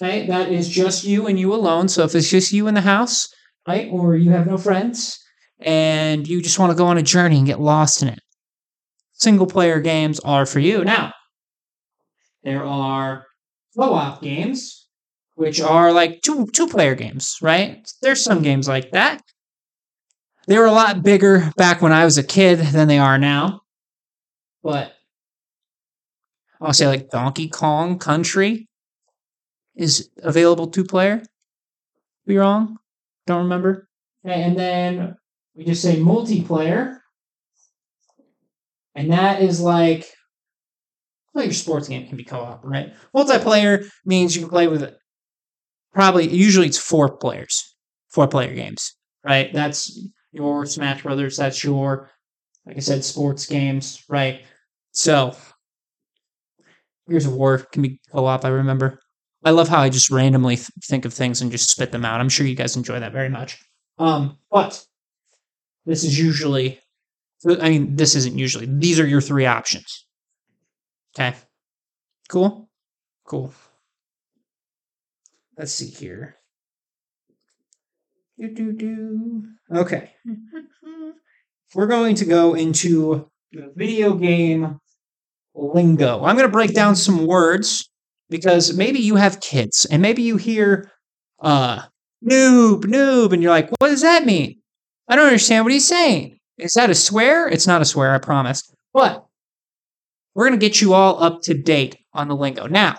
[0.00, 1.88] Okay, that is just you and you alone.
[1.88, 3.28] So if it's just you in the house,
[3.66, 5.18] right, or you have no friends
[5.60, 8.18] and you just want to go on a journey and get lost in it,
[9.14, 10.84] single player games are for you.
[10.84, 11.12] Now,
[12.42, 13.26] there are
[13.76, 14.81] co op games,
[15.42, 17.90] which are like two two player games, right?
[18.00, 19.20] There's some games like that.
[20.46, 23.62] They were a lot bigger back when I was a kid than they are now.
[24.62, 24.92] But
[26.60, 28.68] I'll say like Donkey Kong Country
[29.74, 31.24] is available two player.
[32.24, 32.78] Be wrong?
[33.26, 33.88] Don't remember.
[34.24, 35.16] Okay, and then
[35.56, 36.98] we just say multiplayer.
[38.94, 40.06] And that is like
[41.34, 42.94] well, your sports game can be co-op, right?
[43.12, 44.94] Multiplayer means you can play with
[45.92, 47.74] probably usually it's four players,
[48.10, 49.52] four player games, right?
[49.52, 50.00] That's
[50.32, 51.36] your Smash Brothers.
[51.36, 52.10] That's your,
[52.66, 54.42] like I said, sports games, right?
[54.92, 55.36] So,
[57.08, 58.44] Gears of War can be co-op.
[58.44, 59.00] I remember.
[59.44, 62.20] I love how I just randomly th- think of things and just spit them out.
[62.20, 63.58] I'm sure you guys enjoy that very much.
[63.98, 64.84] Um, but
[65.84, 66.80] this is usually,
[67.46, 68.66] I mean, this isn't usually.
[68.66, 70.06] These are your three options.
[71.14, 71.36] Okay.
[72.28, 72.68] Cool.
[73.24, 73.52] Cool.
[75.62, 76.34] Let's see here.
[78.36, 79.44] Do, do, do.
[79.72, 80.10] Okay.
[81.76, 84.80] We're going to go into the video game
[85.54, 86.24] lingo.
[86.24, 87.88] I'm going to break down some words
[88.28, 90.90] because maybe you have kids and maybe you hear
[91.38, 91.82] uh
[92.28, 94.60] noob, noob, and you're like, what does that mean?
[95.06, 96.40] I don't understand what he's saying.
[96.58, 97.46] Is that a swear?
[97.46, 98.68] It's not a swear, I promise.
[98.92, 99.24] But
[100.34, 102.66] we're going to get you all up to date on the lingo.
[102.66, 102.98] Now,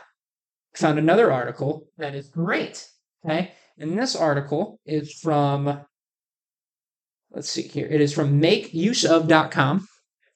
[0.76, 2.88] found another article that is great.
[3.26, 3.52] Okay.
[3.78, 5.82] And this article is from,
[7.32, 7.88] let's see here.
[7.88, 9.88] It is from makeuseof.com.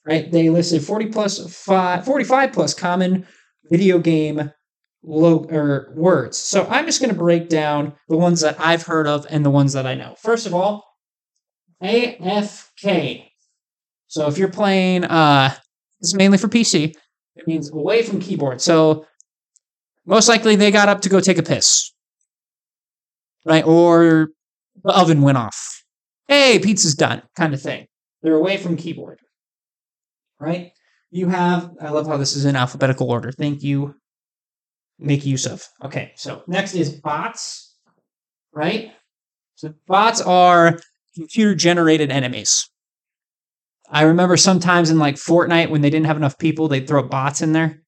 [0.06, 0.32] Right.
[0.32, 3.28] They listed 40 plus five, 45 plus common
[3.70, 4.52] video game
[5.04, 6.38] lo- or words.
[6.38, 9.50] So I'm just going to break down the ones that I've heard of and the
[9.50, 10.16] ones that I know.
[10.22, 10.86] First of all,
[11.84, 13.26] AFK.
[14.08, 15.50] So if you're playing, uh,
[16.00, 16.96] this is mainly for PC.
[17.36, 18.62] It means away from keyboard.
[18.62, 19.06] So
[20.08, 21.92] most likely they got up to go take a piss,
[23.46, 23.66] right?
[23.66, 24.30] Or
[24.84, 25.84] the oven went off.
[26.28, 27.86] Hey, pizza's done, kind of thing.
[28.24, 29.20] They're away from keyboard,
[30.40, 30.72] right?
[31.12, 33.32] You have, I love how this is in alphabetical order.
[33.32, 33.96] Thank you.
[35.00, 35.64] Make use of.
[35.84, 37.76] Okay, so next is bots,
[38.52, 38.92] right?
[39.56, 40.80] So bots are
[41.16, 42.68] computer generated enemies.
[43.90, 47.42] I remember sometimes in like Fortnite when they didn't have enough people, they'd throw bots
[47.42, 47.84] in there.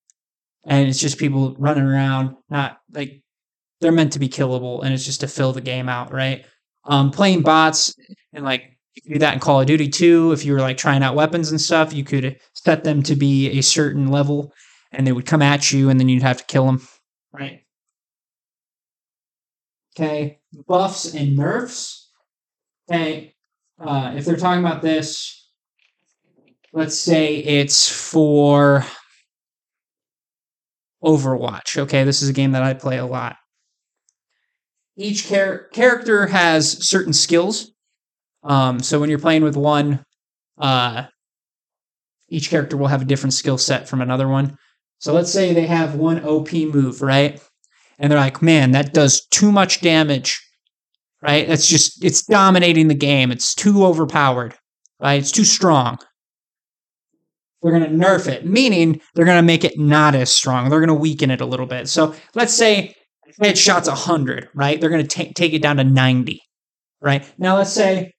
[0.66, 3.24] And it's just people running around, not like
[3.82, 6.46] they're meant to be killable, and it's just to fill the game out, right?
[6.86, 7.94] Um, playing bots
[8.34, 10.32] and like you could do that in Call of Duty too.
[10.32, 13.58] If you were like trying out weapons and stuff, you could set them to be
[13.58, 14.54] a certain level
[14.92, 16.88] and they would come at you and then you'd have to kill them,
[17.32, 17.62] right?
[19.96, 22.10] Okay, buffs and nerfs.
[22.90, 23.36] Okay,
[23.80, 25.50] uh, if they're talking about this,
[26.74, 28.86] let's say it's for
[31.04, 31.78] Overwatch.
[31.78, 33.38] Okay, this is a game that I play a lot.
[34.98, 37.72] each char- character has certain skills.
[38.44, 40.04] Um, so when you're playing with one,
[40.58, 41.06] uh,
[42.30, 44.58] each character will have a different skill set from another one.
[45.00, 47.42] So let's say they have one OP move, right?
[47.98, 50.38] And they're like, man, that does too much damage,
[51.22, 51.48] right?
[51.48, 53.32] That's just, it's dominating the game.
[53.32, 54.56] It's too overpowered,
[55.00, 55.20] right?
[55.20, 55.98] It's too strong.
[57.62, 60.70] They're going to nerf it, meaning they're going to make it not as strong.
[60.70, 61.90] They're going to weaken it a little bit.
[61.90, 62.96] So let's say
[63.42, 64.80] headshot's 100, right?
[64.80, 66.42] They're going to take it down to 90,
[67.02, 67.30] right?
[67.38, 68.14] Now let's say,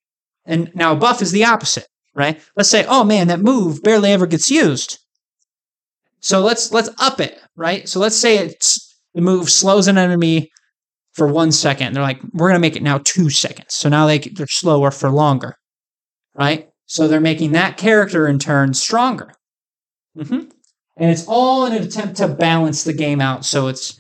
[0.45, 2.41] and now buff is the opposite, right?
[2.57, 4.99] Let's say, oh man, that move barely ever gets used.
[6.21, 7.89] So let's let's up it, right?
[7.89, 10.51] So let's say it's the move slows an enemy
[11.13, 11.95] for one second.
[11.95, 13.75] They're like, we're gonna make it now two seconds.
[13.75, 15.55] So now they they're slower for longer,
[16.35, 16.69] right?
[16.91, 19.31] So they're making that character in turn stronger.
[20.19, 20.51] Mm-hmm.
[20.97, 23.45] And it's all in an attempt to balance the game out.
[23.45, 23.97] So it's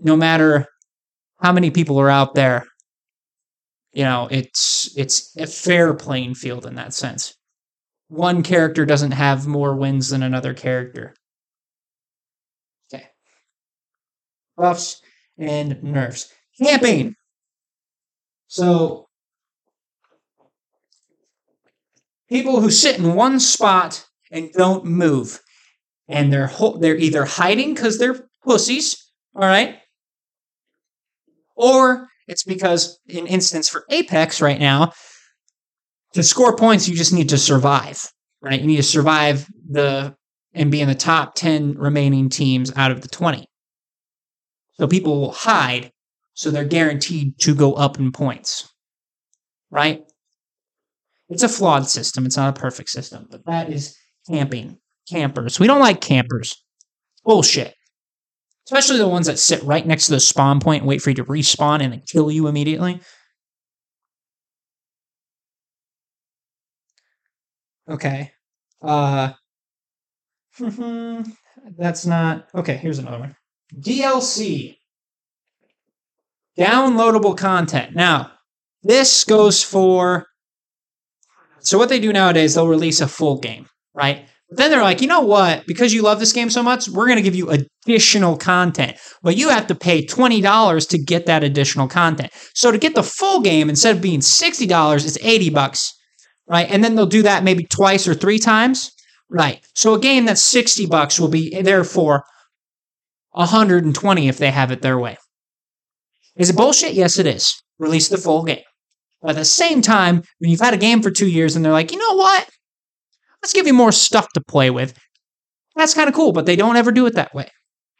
[0.00, 0.66] no matter
[1.42, 2.64] how many people are out there,
[3.92, 7.34] you know, it's it's a fair playing field in that sense.
[8.08, 11.14] One character doesn't have more wins than another character.
[12.94, 13.08] Okay.
[14.56, 15.02] Buffs
[15.36, 16.32] and nerfs.
[16.58, 17.14] Camping.
[18.46, 19.10] So
[22.32, 25.40] people who sit in one spot and don't move,
[26.08, 28.96] and they're ho- they're either hiding because they're pussies,
[29.36, 29.76] all right,
[31.54, 34.92] or it's because in instance for Apex right now,
[36.14, 38.02] to score points you just need to survive,
[38.40, 38.60] right?
[38.60, 40.14] You need to survive the
[40.54, 43.46] and be in the top 10 remaining teams out of the 20.
[44.74, 45.90] So people will hide
[46.34, 48.70] so they're guaranteed to go up in points.
[49.70, 50.02] Right?
[51.28, 52.26] It's a flawed system.
[52.26, 53.96] It's not a perfect system, but that is
[54.28, 54.78] camping.
[55.10, 55.58] Campers.
[55.58, 56.62] We don't like campers.
[57.24, 57.74] Bullshit.
[58.66, 61.16] Especially the ones that sit right next to the spawn point and wait for you
[61.16, 63.00] to respawn and kill you immediately.
[67.88, 68.32] Okay.
[68.80, 69.32] Uh
[71.78, 73.36] that's not okay, here's another one.
[73.74, 74.76] DLC.
[76.58, 77.94] Downloadable content.
[77.94, 78.30] Now,
[78.82, 80.26] this goes for
[81.62, 84.26] so what they do nowadays, they'll release a full game, right?
[84.48, 85.66] But then they're like, you know what?
[85.66, 88.98] Because you love this game so much, we're going to give you additional content.
[89.22, 92.32] Well, you have to pay $20 to get that additional content.
[92.54, 95.92] So to get the full game, instead of being $60, it's 80 bucks,
[96.46, 96.68] right?
[96.68, 98.90] And then they'll do that maybe twice or three times.
[99.30, 99.64] Right.
[99.74, 102.24] So a game that's 60 bucks will be therefore
[103.30, 105.16] 120 if they have it their way.
[106.36, 106.92] Is it bullshit?
[106.92, 107.62] Yes, it is.
[107.78, 108.62] Release the full game.
[109.22, 111.72] But at the same time, when you've had a game for two years and they're
[111.72, 112.50] like, you know what?
[113.40, 114.98] Let's give you more stuff to play with.
[115.76, 117.48] That's kind of cool, but they don't ever do it that way.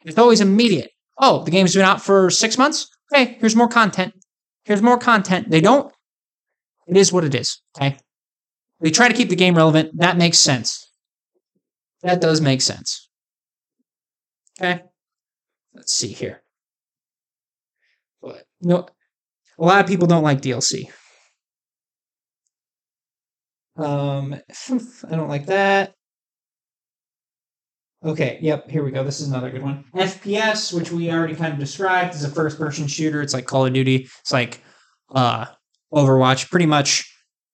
[0.05, 0.91] It's always immediate.
[1.17, 2.87] Oh, the game's been out for six months?
[3.13, 4.13] Okay, here's more content.
[4.65, 5.49] Here's more content.
[5.49, 5.91] They don't.
[6.87, 7.61] It is what it is.
[7.77, 7.97] Okay.
[8.81, 9.91] They try to keep the game relevant.
[9.97, 10.91] That makes sense.
[12.01, 13.09] That does make sense.
[14.59, 14.81] Okay.
[15.73, 16.43] Let's see here.
[18.21, 18.87] But, you know,
[19.57, 20.89] a lot of people don't like DLC.
[23.75, 24.33] Um,
[24.69, 25.93] I don't like that.
[28.05, 29.03] Okay, yep, here we go.
[29.03, 29.85] This is another good one.
[29.95, 33.21] FPS, which we already kind of described, is a first person shooter.
[33.21, 34.09] It's like Call of Duty.
[34.19, 34.61] It's like
[35.15, 35.45] uh,
[35.93, 36.51] Overwatch.
[36.51, 37.09] Pretty much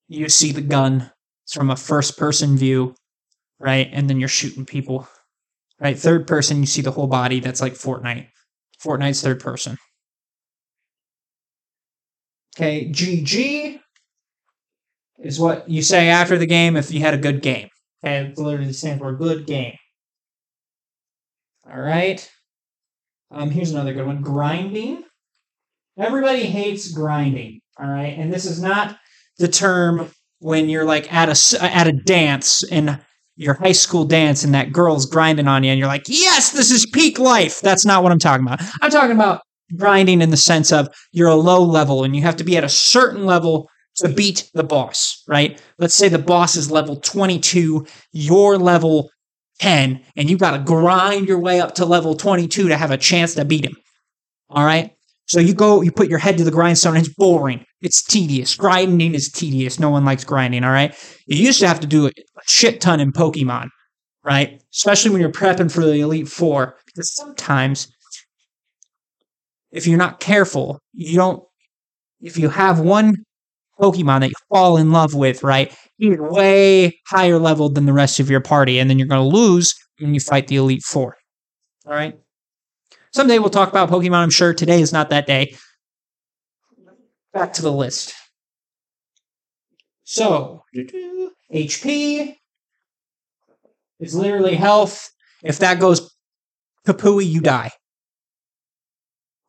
[0.08, 1.12] you see the gun.
[1.44, 2.96] It's from a first person view,
[3.60, 3.90] right?
[3.92, 5.08] And then you're shooting people.
[5.80, 5.98] Right?
[5.98, 7.40] Third person, you see the whole body.
[7.40, 8.28] That's like Fortnite.
[8.84, 9.78] Fortnite's third person.
[12.58, 13.80] Okay, GG
[15.24, 17.70] is what you say after the game if you had a good game.
[18.04, 19.76] Okay, it literally stands for a good game.
[21.70, 22.30] All right.
[23.32, 24.22] Um, here's another good one.
[24.22, 25.04] Grinding.
[25.98, 27.60] Everybody hates grinding.
[27.80, 28.98] All right, and this is not
[29.38, 30.10] the term
[30.40, 33.00] when you're like at a at a dance in
[33.36, 36.72] your high school dance and that girl's grinding on you and you're like, yes, this
[36.72, 37.62] is peak life.
[37.62, 38.62] That's not what I'm talking about.
[38.82, 39.42] I'm talking about
[39.78, 42.66] grinding in the sense of you're a low level and you have to be at
[42.66, 45.62] a certain level to beat the boss, right?
[45.78, 49.10] Let's say the boss is level 22, you're level
[49.60, 52.98] 10, and you got to grind your way up to level 22 to have a
[52.98, 53.76] chance to beat him.
[54.50, 54.92] All right?
[55.28, 57.64] So you go, you put your head to the grindstone, and it's boring.
[57.82, 58.56] It's tedious.
[58.56, 59.80] Grinding is tedious.
[59.80, 60.96] No one likes grinding, all right?
[61.28, 62.12] You used to have to do a
[62.48, 63.70] shit ton in Pokemon,
[64.24, 64.60] right?
[64.74, 67.92] Especially when you're prepping for the Elite Four, because sometimes
[69.72, 71.44] if you're not careful, you don't,
[72.22, 73.14] if you have one
[73.80, 75.76] Pokemon that you fall in love with, right?
[75.98, 79.36] He's way higher leveled than the rest of your party, and then you're going to
[79.36, 81.16] lose when you fight the Elite Four.
[81.86, 82.18] All right.
[83.12, 84.18] Someday we'll talk about Pokemon.
[84.18, 85.56] I'm sure today is not that day.
[87.34, 88.14] back to the list.
[90.04, 90.64] So,
[91.54, 92.36] HP
[94.00, 95.10] is literally health.
[95.44, 96.14] If that goes
[96.88, 97.72] kapooey, you die.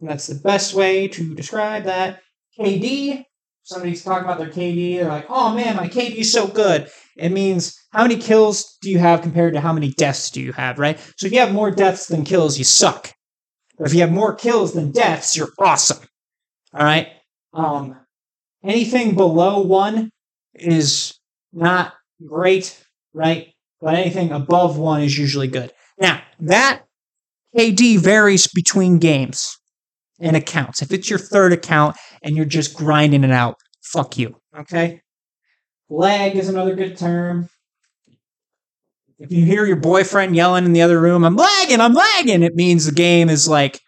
[0.01, 2.20] And that's the best way to describe that.
[2.59, 3.24] KD,
[3.63, 4.97] somebody's talking about their KD.
[4.97, 6.91] They're like, oh man, my KD is so good.
[7.17, 10.53] It means how many kills do you have compared to how many deaths do you
[10.53, 10.99] have, right?
[11.17, 13.13] So if you have more deaths than kills, you suck.
[13.79, 16.05] But if you have more kills than deaths, you're awesome.
[16.75, 17.09] All right.
[17.53, 17.97] Um,
[18.65, 20.11] anything below one
[20.55, 21.19] is
[21.53, 21.95] not
[22.27, 22.83] great,
[23.13, 23.49] right?
[23.81, 25.73] But anything above one is usually good.
[25.99, 26.83] Now, that
[27.57, 29.60] KD varies between games
[30.21, 30.37] and mm-hmm.
[30.37, 30.83] accounts.
[30.83, 34.37] If it's your third account and you're just grinding it out, fuck you.
[34.57, 35.01] Okay?
[35.89, 37.49] Lag is another good term.
[39.18, 42.55] If you hear your boyfriend yelling in the other room, I'm lagging, I'm lagging, it
[42.55, 43.79] means the game is like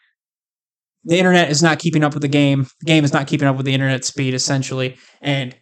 [1.05, 2.67] the internet is not keeping up with the game.
[2.81, 4.97] The game is not keeping up with the internet speed, essentially.
[5.21, 5.57] And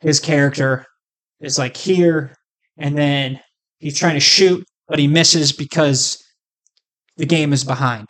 [0.00, 0.86] his character
[1.40, 2.34] is like here,
[2.76, 3.40] and then
[3.78, 6.22] he's trying to shoot, but he misses because
[7.16, 8.08] the game is behind.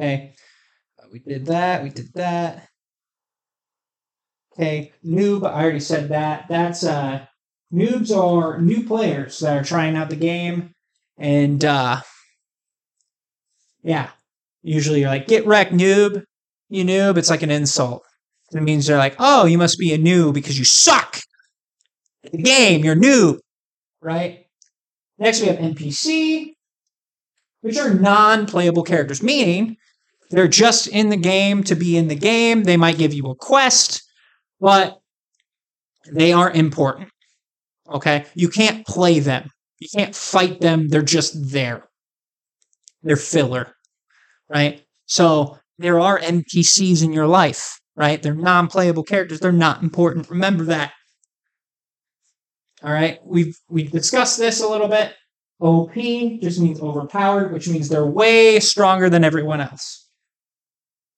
[0.00, 0.32] Okay.
[0.98, 1.82] Uh, we did that.
[1.82, 2.66] We did that.
[4.54, 4.92] Okay.
[5.04, 6.46] Noob, I already said that.
[6.48, 7.26] That's uh
[7.72, 10.72] noobs are new players that are trying out the game.
[11.18, 12.00] And uh
[13.82, 14.08] yeah.
[14.62, 16.24] Usually you're like, get wrecked, noob.
[16.70, 17.18] You noob.
[17.18, 18.02] It's like an insult.
[18.52, 21.18] It means they're like, oh, you must be a noob because you suck
[22.24, 22.84] at the game.
[22.84, 23.38] You're noob.
[24.00, 24.46] Right?
[25.18, 26.54] Next we have NPC,
[27.60, 29.76] which are non-playable characters, meaning
[30.30, 32.62] they're just in the game to be in the game.
[32.62, 34.02] They might give you a quest,
[34.60, 35.00] but
[36.10, 37.08] they aren't important.
[37.90, 38.24] Okay?
[38.34, 39.50] You can't play them.
[39.80, 40.88] You can't fight them.
[40.88, 41.88] They're just there.
[43.02, 43.74] They're filler.
[44.48, 44.82] Right?
[45.06, 48.22] So there are NPCs in your life, right?
[48.22, 49.40] They're non playable characters.
[49.40, 50.30] They're not important.
[50.30, 50.92] Remember that.
[52.82, 53.18] All right?
[53.24, 55.14] We've we've discussed this a little bit.
[55.60, 55.94] OP
[56.40, 60.09] just means overpowered, which means they're way stronger than everyone else.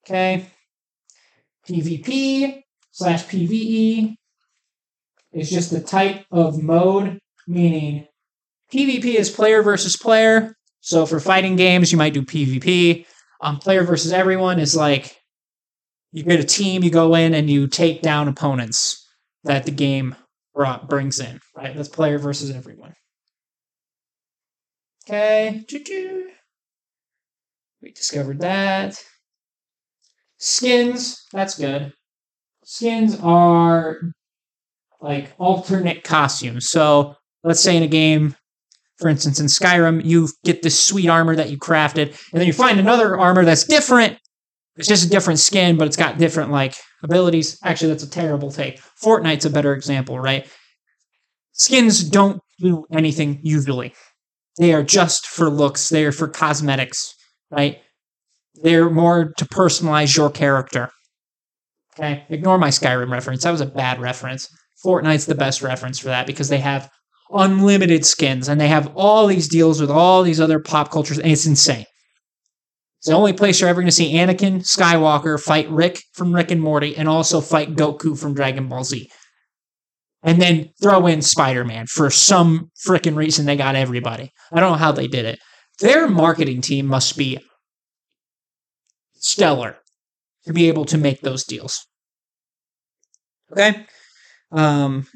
[0.04, 0.46] Okay.
[1.68, 4.16] PvP slash PvE
[5.32, 8.06] is just the type of mode, meaning
[8.72, 10.54] PvP is player versus player.
[10.80, 13.06] So for fighting games, you might do PvP.
[13.40, 15.16] Um, player versus everyone is like
[16.12, 19.06] you get a team, you go in and you take down opponents
[19.44, 20.14] that the game
[20.54, 21.74] brought, brings in, right?
[21.74, 22.94] That's player versus everyone.
[25.04, 25.64] Okay.
[27.80, 29.02] We discovered that.
[30.44, 31.92] Skins, that's good.
[32.64, 34.00] Skins are
[35.00, 36.68] like alternate costumes.
[36.68, 37.14] So
[37.44, 38.34] let's say in a game,
[38.98, 42.52] for instance, in Skyrim, you get this sweet armor that you crafted, and then you
[42.52, 44.18] find another armor that's different.
[44.74, 46.74] It's just a different skin, but it's got different like
[47.04, 47.56] abilities.
[47.62, 48.80] Actually, that's a terrible take.
[49.00, 50.48] Fortnite's a better example, right?
[51.52, 53.94] Skins don't do anything usually.
[54.58, 55.88] They are just for looks.
[55.88, 57.14] They are for cosmetics,
[57.48, 57.78] right?
[58.62, 60.90] They're more to personalize your character.
[61.94, 63.42] Okay, ignore my Skyrim reference.
[63.42, 64.48] That was a bad reference.
[64.84, 66.88] Fortnite's the best reference for that because they have
[67.30, 71.30] unlimited skins and they have all these deals with all these other pop cultures, and
[71.30, 71.86] it's insane.
[72.98, 76.52] It's the only place you're ever going to see Anakin Skywalker fight Rick from Rick
[76.52, 79.10] and Morty and also fight Goku from Dragon Ball Z.
[80.22, 84.30] And then throw in Spider Man for some freaking reason they got everybody.
[84.52, 85.40] I don't know how they did it.
[85.80, 87.40] Their marketing team must be
[89.22, 89.78] stellar
[90.44, 91.86] to be able to make those deals.
[93.50, 93.86] Okay.
[94.50, 95.06] Um,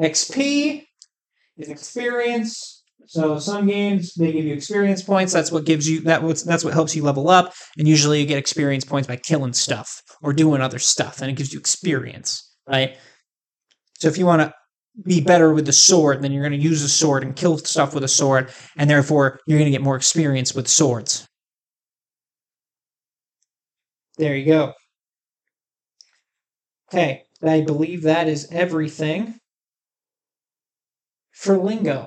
[0.00, 0.84] XP
[1.56, 2.82] is experience.
[3.06, 5.32] So some games they give you experience points.
[5.32, 6.22] That's what gives you that.
[6.46, 7.52] That's what helps you level up.
[7.76, 11.34] And usually you get experience points by killing stuff or doing other stuff, and it
[11.34, 12.96] gives you experience, right?
[13.98, 14.52] So if you want to
[15.04, 17.94] be better with the sword, then you're going to use a sword and kill stuff
[17.94, 21.26] with a sword, and therefore you're going to get more experience with swords.
[24.18, 24.74] There you go.
[26.92, 29.38] Okay, I believe that is everything
[31.32, 32.06] for lingo.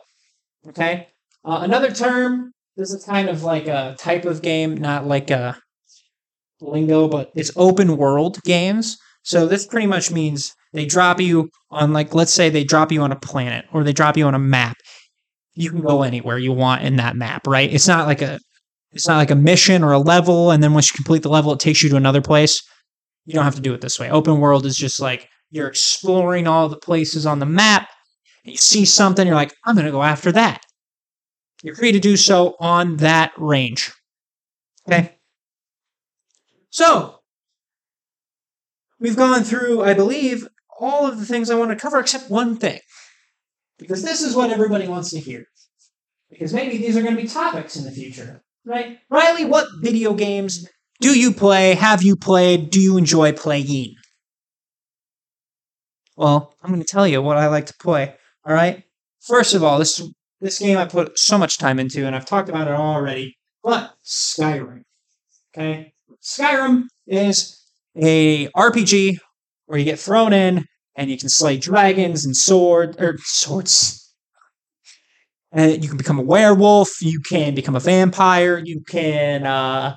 [0.68, 1.08] Okay,
[1.44, 2.52] uh, another term.
[2.78, 5.58] This is kind of like a type of game, not like a
[6.62, 8.98] lingo, but it's open world games.
[9.24, 13.02] So this pretty much means they drop you on like let's say they drop you
[13.02, 14.78] on a planet or they drop you on a map.
[15.54, 17.72] You can go anywhere you want in that map, right?
[17.72, 18.40] It's not like a
[18.96, 21.52] it's not like a mission or a level, and then once you complete the level,
[21.52, 22.64] it takes you to another place.
[23.26, 24.10] You don't have to do it this way.
[24.10, 27.90] Open world is just like you're exploring all the places on the map.
[28.46, 30.62] you see something, you're like, I'm going to go after that.
[31.62, 33.92] You're free to do so on that range.
[34.88, 35.18] Okay.
[36.70, 37.20] So,
[39.00, 40.48] we've gone through, I believe,
[40.80, 42.80] all of the things I want to cover except one thing.
[43.78, 45.46] Because this is what everybody wants to hear.
[46.30, 48.98] Because maybe these are going to be topics in the future, right?
[49.10, 50.68] Riley, what video games
[51.02, 51.76] do you play?
[51.76, 52.70] Have you played?
[52.70, 53.96] Do you enjoy playing?
[56.16, 58.16] Well, I'm going to tell you what I like to play.
[58.46, 58.84] All right.
[59.22, 60.02] First of all, this
[60.42, 63.38] this game I put so much time into, and I've talked about it already.
[63.64, 64.84] But Skyrim.
[65.54, 67.60] Okay, Skyrim is
[67.98, 69.18] a RPG
[69.66, 74.05] where you get thrown in and you can slay dragons and sword or swords.
[75.56, 77.02] And you can become a werewolf.
[77.02, 78.62] You can become a vampire.
[78.64, 79.46] You can.
[79.46, 79.96] uh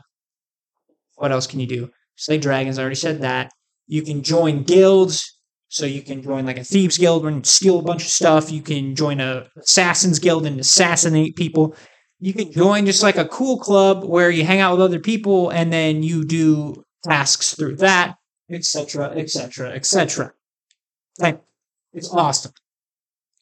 [1.17, 1.91] What else can you do?
[2.17, 2.79] Slay dragons.
[2.79, 3.51] I already said that.
[3.87, 5.35] You can join guilds.
[5.71, 8.51] So you can join like a thieves guild and steal a bunch of stuff.
[8.51, 11.75] You can join a assassins guild and assassinate people.
[12.21, 15.51] You can join just like a cool club where you hang out with other people
[15.51, 18.17] and then you do tasks through that,
[18.51, 20.33] etc., etc., etc.
[21.21, 21.39] Okay,
[21.93, 22.53] it's awesome,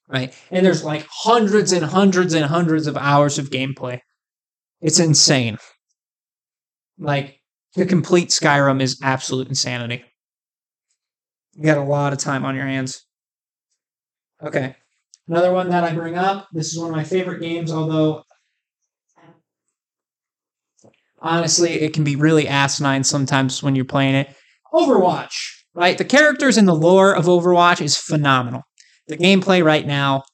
[0.09, 0.35] right?
[0.51, 4.01] And there's like hundreds and hundreds and hundreds of hours of gameplay.
[4.81, 5.59] It's insane.
[6.99, 7.41] Like
[7.75, 10.05] to complete Skyrim is absolute insanity.
[11.55, 13.05] You got a lot of time on your hands.
[14.43, 14.77] Okay.
[15.29, 16.49] Another one that I bring up.
[16.53, 18.23] This is one of my favorite games, although
[21.21, 24.29] honestly, it can be really asinine sometimes when you're playing it.
[24.73, 25.35] Overwatch,
[25.75, 25.99] right?
[25.99, 28.63] The characters and the lore of Overwatch is phenomenal.
[29.09, 30.25] The gameplay right now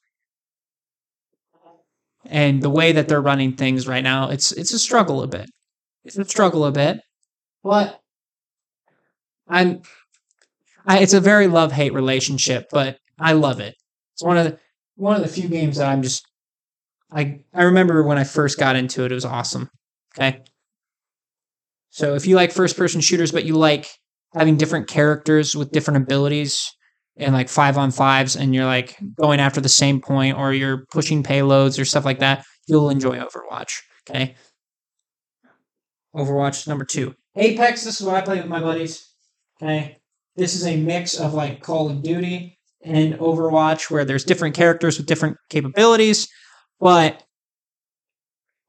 [2.27, 5.51] and the way that they're running things right now, it's it's a struggle a bit.
[6.05, 7.01] It's a struggle a bit.
[7.63, 8.01] But
[9.49, 9.83] I'm
[10.87, 13.75] I, it's a very love hate relationship, but I love it.
[14.15, 14.59] It's one of the
[14.97, 16.27] one of the few games that I'm just
[17.11, 19.71] I I remember when I first got into it, it was awesome.
[20.19, 20.41] Okay.
[21.91, 23.87] So if you like first person shooters, but you like
[24.35, 26.71] having different characters with different abilities
[27.17, 30.87] and like five on fives, and you're like going after the same point, or you're
[30.91, 33.81] pushing payloads or stuff like that, you'll enjoy Overwatch.
[34.09, 34.35] Okay.
[36.15, 37.15] Overwatch number two.
[37.37, 39.09] Apex, this is what I play with my buddies.
[39.63, 39.99] Okay.
[40.37, 44.99] This is a mix of like Call of Duty and Overwatch where there's different characters
[44.99, 46.29] with different capabilities,
[46.81, 47.23] but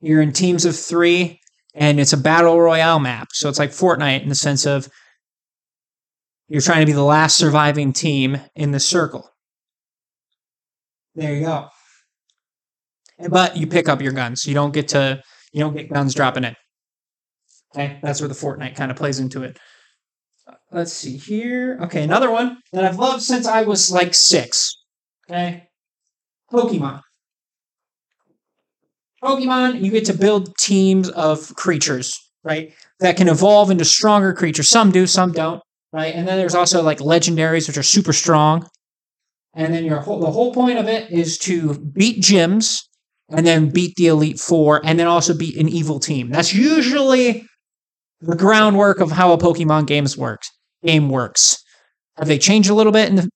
[0.02, 1.40] you're in teams of three
[1.74, 3.30] and it's a battle royale map.
[3.32, 4.90] So it's like Fortnite in the sense of
[6.48, 9.30] you're trying to be the last surviving team in the circle.
[11.16, 11.70] There you go.
[13.30, 14.46] But you pick up your guns.
[14.46, 15.22] You don't get to
[15.52, 16.56] you don't get guns dropping in.
[17.76, 19.58] Okay, that's where the Fortnite kind of plays into it.
[20.72, 21.80] Let's see here.
[21.84, 24.76] Okay, another one that I've loved since I was like six.
[25.30, 25.68] Okay,
[26.52, 27.02] Pokemon.
[29.24, 32.74] Pokemon, you get to build teams of creatures, right?
[33.00, 34.70] That can evolve into stronger creatures.
[34.70, 35.62] Some do, some don't,
[35.94, 36.14] right?
[36.14, 38.68] And then there's also like legendaries, which are super strong.
[39.54, 42.82] And then your whole, the whole point of it is to beat gyms
[43.30, 46.32] and then beat the Elite Four and then also beat an evil team.
[46.32, 47.46] That's usually
[48.20, 50.50] the groundwork of how a Pokemon games works.
[50.84, 51.64] Game works.
[52.18, 53.30] Have they changed a little bit in the,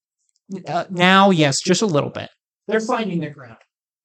[0.67, 1.29] uh, now?
[1.29, 2.29] Yes, just a little bit.
[2.67, 3.57] They're finding their ground.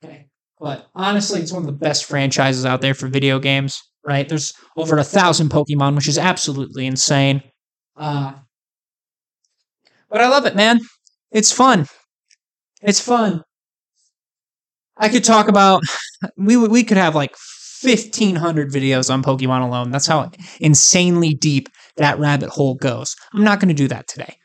[0.05, 0.27] Okay,
[0.61, 3.81] but honestly, it's one of the best franchises out there for video games.
[4.05, 4.29] Right?
[4.29, 7.43] There's over a thousand Pokemon, which is absolutely insane.
[8.03, 8.33] Uh,
[10.11, 10.81] but I love it, man.
[11.31, 11.87] It's fun.
[12.83, 13.45] It's fun.
[14.97, 15.83] I could talk about
[16.37, 17.37] we we could have like
[17.83, 19.93] 1500 videos on Pokemon alone.
[19.93, 23.15] That's how insanely deep that rabbit hole goes.
[23.33, 24.37] I'm not going to do that today.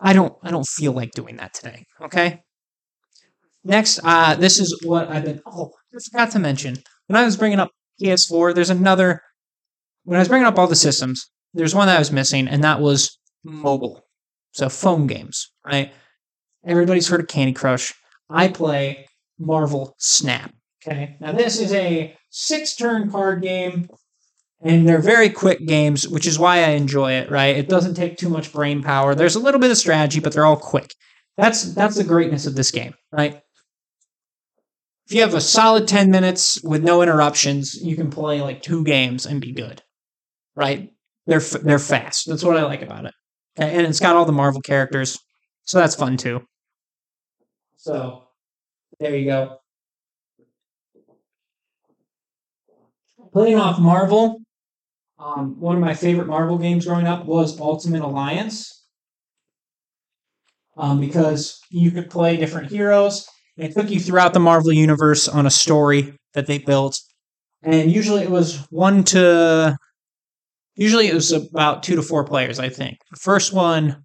[0.00, 2.40] I don't I don't feel like doing that today, okay?
[3.62, 6.76] Next, uh this is what I've been oh, I forgot to mention.
[7.06, 7.70] When I was bringing up
[8.02, 9.22] PS4, there's another
[10.02, 12.62] when I was bringing up all the systems, there's one that I was missing and
[12.64, 14.04] that was mobile.
[14.52, 15.92] So phone games, right?
[16.64, 17.92] Everybody's heard of Candy Crush.
[18.30, 19.06] I play
[19.38, 20.52] Marvel Snap.
[20.86, 21.16] Okay.
[21.20, 23.88] Now this is a six turn card game,
[24.62, 27.56] and they're very quick games, which is why I enjoy it, right?
[27.56, 29.14] It doesn't take too much brain power.
[29.14, 30.94] There's a little bit of strategy, but they're all quick.
[31.36, 33.40] That's that's the greatness of this game, right?
[35.06, 38.82] If you have a solid 10 minutes with no interruptions, you can play like two
[38.82, 39.82] games and be good.
[40.56, 40.90] Right?
[41.26, 42.28] They're they're fast.
[42.28, 43.14] That's what I like about it.
[43.56, 45.18] And it's got all the Marvel characters.
[45.64, 46.42] So that's fun too.
[47.76, 48.28] So
[49.00, 49.58] there you go.
[53.36, 54.40] playing off Marvel,
[55.18, 58.86] um, one of my favorite Marvel games growing up was Ultimate Alliance.
[60.78, 63.28] Um, because you could play different heroes.
[63.58, 66.98] It took you throughout the Marvel universe on a story that they built.
[67.62, 69.76] And usually it was one to
[70.76, 72.98] Usually it was about two to four players, I think.
[73.10, 74.04] The first one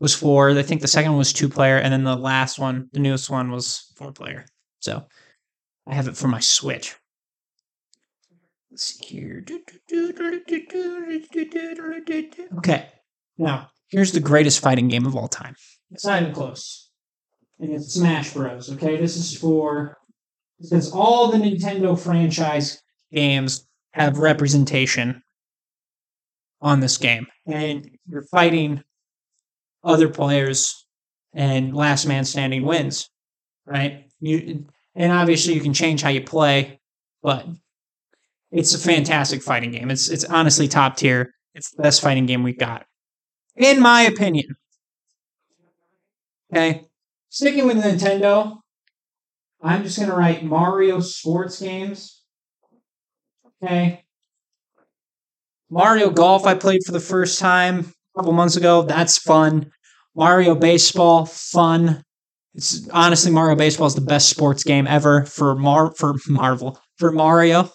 [0.00, 0.50] was four.
[0.50, 3.28] I think the second one was two player, and then the last one, the newest
[3.28, 4.46] one, was four player.
[4.80, 5.06] So
[5.86, 6.96] I have it for my Switch.
[8.70, 9.44] Let's see here.
[12.58, 12.88] Okay.
[13.36, 15.56] Now, here's the greatest fighting game of all time.
[15.90, 16.90] It's not even close.
[17.60, 18.72] And it's Smash Bros.
[18.72, 19.96] Okay, this is for
[20.60, 22.80] because all the Nintendo franchise
[23.12, 25.22] games have representation
[26.60, 28.82] on this game, and you're fighting
[29.84, 30.86] other players,
[31.32, 33.10] and last man standing wins,
[33.66, 34.06] right?
[34.20, 36.80] You and obviously you can change how you play,
[37.22, 37.46] but
[38.50, 39.90] it's a fantastic fighting game.
[39.90, 41.34] It's it's honestly top tier.
[41.54, 42.86] It's the best fighting game we've got,
[43.56, 44.56] in my opinion.
[46.52, 46.86] Okay,
[47.28, 48.58] sticking with Nintendo,
[49.62, 52.22] I'm just gonna write Mario sports games.
[53.62, 54.04] Okay.
[55.70, 58.82] Mario Golf, I played for the first time a couple months ago.
[58.82, 59.70] That's fun.
[60.14, 62.02] Mario Baseball, fun.
[62.54, 67.12] It's honestly Mario Baseball is the best sports game ever for Mar for Marvel for
[67.12, 67.70] Mario,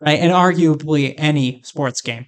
[0.00, 0.18] right?
[0.18, 2.26] And arguably any sports game.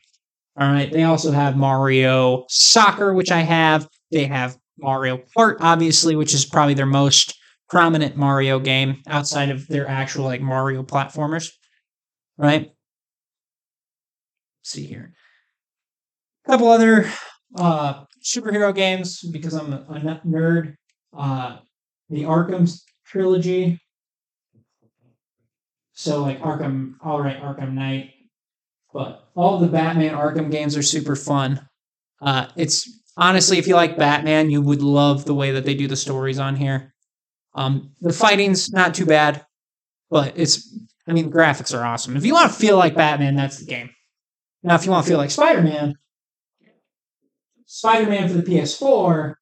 [0.58, 0.90] All right.
[0.90, 3.88] They also have Mario Soccer, which I have.
[4.12, 7.34] They have Mario Kart, obviously, which is probably their most
[7.68, 11.50] prominent Mario game outside of their actual like Mario platformers,
[12.38, 12.70] right?
[14.66, 15.12] See here,
[16.44, 17.08] a couple other
[17.54, 20.74] uh, superhero games because I'm a, nerd.
[21.16, 21.58] Uh,
[22.10, 22.68] the Arkham
[23.06, 23.78] trilogy.
[25.92, 28.10] So like Arkham, all right, Arkham Knight,
[28.92, 31.68] but all the Batman Arkham games are super fun.
[32.20, 35.86] Uh, it's honestly, if you like Batman, you would love the way that they do
[35.86, 36.92] the stories on here.
[37.54, 39.46] Um, the fighting's not too bad,
[40.10, 42.16] but it's, I mean, graphics are awesome.
[42.16, 43.90] If you want to feel like Batman, that's the game.
[44.66, 45.94] Now, if you want to feel like Spider Man,
[47.64, 49.34] Spider Man for the PS4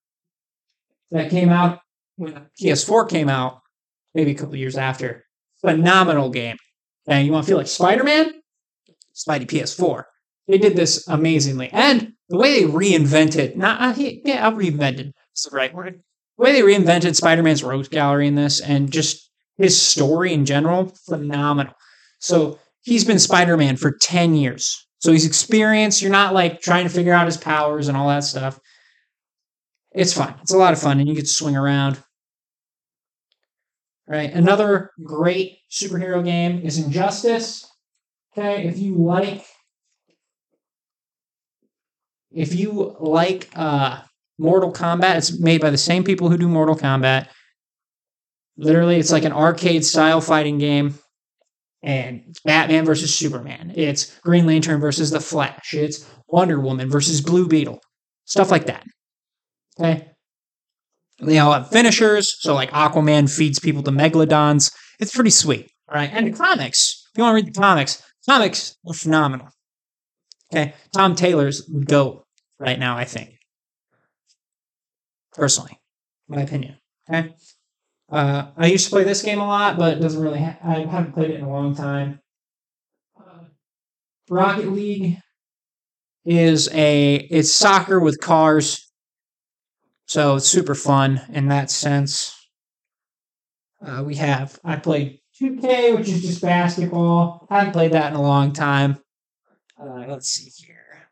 [1.10, 1.80] that came out
[2.16, 3.60] when PS4 came out,
[4.14, 5.24] maybe a couple years after.
[5.60, 6.56] Phenomenal game.
[7.08, 8.32] And you want to feel like Spider Man?
[9.14, 10.04] Spidey PS4.
[10.46, 11.70] They did this amazingly.
[11.72, 16.02] And the way they reinvented, not, uh, yeah, reinvented, is the right word
[16.36, 20.92] the way they reinvented Spider-Man's rogues gallery in this and just his story in general,
[21.06, 21.74] phenomenal.
[22.18, 24.86] So he's been Spider-Man for 10 years.
[25.04, 26.00] So he's experienced.
[26.00, 28.58] You're not like trying to figure out his powers and all that stuff.
[29.92, 30.34] It's fun.
[30.40, 32.02] It's a lot of fun, and you get to swing around.
[34.08, 34.32] Right.
[34.32, 37.70] Another great superhero game is Injustice.
[38.32, 39.44] Okay, if you like
[42.30, 44.00] if you like uh
[44.38, 45.18] Mortal Kombat.
[45.18, 47.28] It's made by the same people who do Mortal Kombat.
[48.56, 50.98] Literally, it's like an arcade style fighting game.
[51.84, 53.72] And Batman versus Superman.
[53.76, 55.74] It's Green Lantern versus the Flash.
[55.74, 57.80] It's Wonder Woman versus Blue Beetle.
[58.24, 58.84] Stuff like that.
[59.78, 60.08] Okay.
[61.20, 62.34] They all have finishers.
[62.40, 64.74] So, like Aquaman feeds people to megalodons.
[64.98, 65.70] It's pretty sweet.
[65.88, 66.10] All right.
[66.10, 67.06] And the comics.
[67.12, 69.48] If you want to read the comics, comics are phenomenal.
[70.52, 70.72] Okay.
[70.94, 72.24] Tom Taylor's GOAT
[72.58, 73.34] right now, I think
[75.34, 75.78] personally,
[76.28, 76.78] my opinion.
[77.10, 77.34] Okay.
[78.10, 80.40] Uh, I used to play this game a lot, but it doesn't really.
[80.40, 82.20] Ha- I haven't played it in a long time.
[83.18, 83.44] Uh,
[84.28, 85.18] Rocket League
[86.24, 88.90] is a it's soccer with cars,
[90.06, 92.36] so it's super fun in that sense.
[93.84, 97.46] Uh, we have I played 2K, which is just basketball.
[97.50, 98.98] I haven't played that in a long time.
[99.80, 101.08] Uh, let's see here.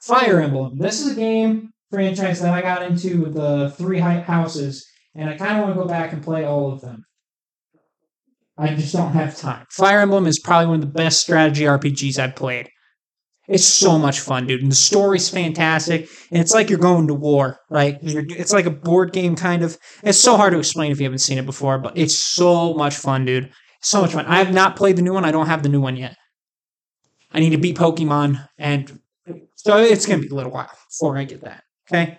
[0.00, 0.78] Fire Emblem.
[0.78, 5.36] This is a game franchise that I got into with the three houses, and I
[5.36, 7.04] kind of want to go back and play all of them.
[8.58, 9.66] I just don't have time.
[9.70, 12.68] Fire Emblem is probably one of the best strategy RPGs I've played.
[13.48, 14.62] It's so much fun, dude.
[14.62, 16.08] And the story's fantastic.
[16.30, 17.98] And it's like you're going to war, right?
[18.00, 19.76] it's like a board game kind of.
[20.02, 22.96] It's so hard to explain if you haven't seen it before, but it's so much
[22.96, 23.50] fun, dude.
[23.80, 24.26] So much fun.
[24.26, 25.24] I have not played the new one.
[25.24, 26.16] I don't have the new one yet.
[27.32, 29.00] I need to beat Pokemon and
[29.56, 31.62] so it's going to be a little while before I get that.
[31.88, 32.18] Okay.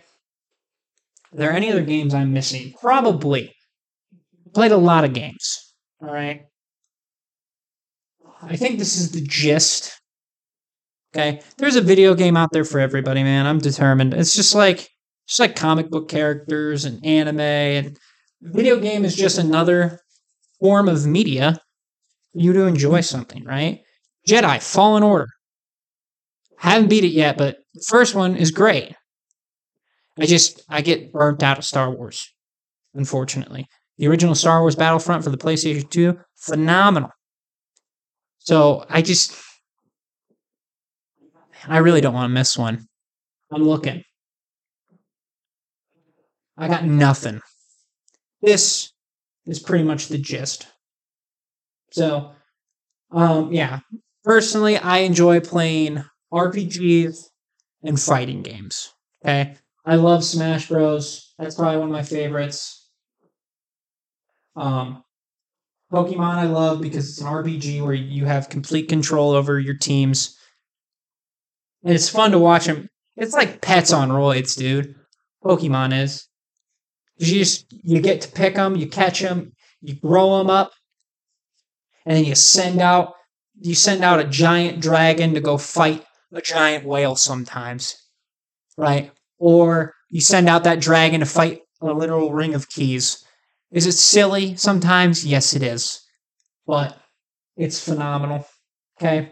[1.33, 2.73] Are there any other games I'm missing?
[2.79, 3.53] Probably.
[4.53, 5.73] Played a lot of games.
[6.01, 6.43] All right.
[8.41, 9.99] I think this is the gist.
[11.15, 11.41] Okay.
[11.57, 13.45] There's a video game out there for everybody, man.
[13.45, 14.13] I'm determined.
[14.13, 14.89] It's just like
[15.27, 17.97] just like comic book characters and anime and
[18.41, 20.01] video game is just another
[20.59, 21.59] form of media
[22.33, 23.79] for you to enjoy something, right?
[24.27, 25.27] Jedi Fallen Order.
[26.57, 28.93] Haven't beat it yet, but the first one is great.
[30.19, 32.31] I just I get burnt out of Star Wars,
[32.93, 33.67] unfortunately.
[33.97, 37.09] The original Star Wars Battlefront for the PlayStation 2, phenomenal.
[38.39, 39.35] So I just,
[41.67, 42.87] I really don't want to miss one.
[43.51, 44.03] I'm looking.
[46.57, 47.41] I got nothing.
[48.41, 48.91] This
[49.45, 50.67] is pretty much the gist.
[51.91, 52.31] So,
[53.11, 53.79] um, yeah.
[54.23, 56.03] Personally, I enjoy playing
[56.33, 57.25] RPGs
[57.83, 58.91] and fighting games.
[59.23, 59.55] Okay.
[59.85, 61.33] I love Smash Bros.
[61.37, 62.89] That's probably one of my favorites.
[64.55, 65.03] Um,
[65.91, 70.37] Pokemon I love because it's an RPG where you have complete control over your teams.
[71.83, 72.87] And it's fun to watch them.
[73.17, 74.95] It's like pets on roids, dude.
[75.43, 76.27] Pokemon is.
[77.17, 80.71] You just you get to pick them, you catch them, you grow them up,
[82.05, 83.13] and then you send out
[83.61, 87.95] you send out a giant dragon to go fight a giant whale sometimes,
[88.77, 89.11] right?
[89.39, 93.23] Or you send out that dragon to fight a literal ring of keys.
[93.71, 95.25] Is it silly sometimes?
[95.25, 95.99] Yes, it is,
[96.67, 96.97] but
[97.57, 98.45] it's phenomenal.
[99.01, 99.31] Okay,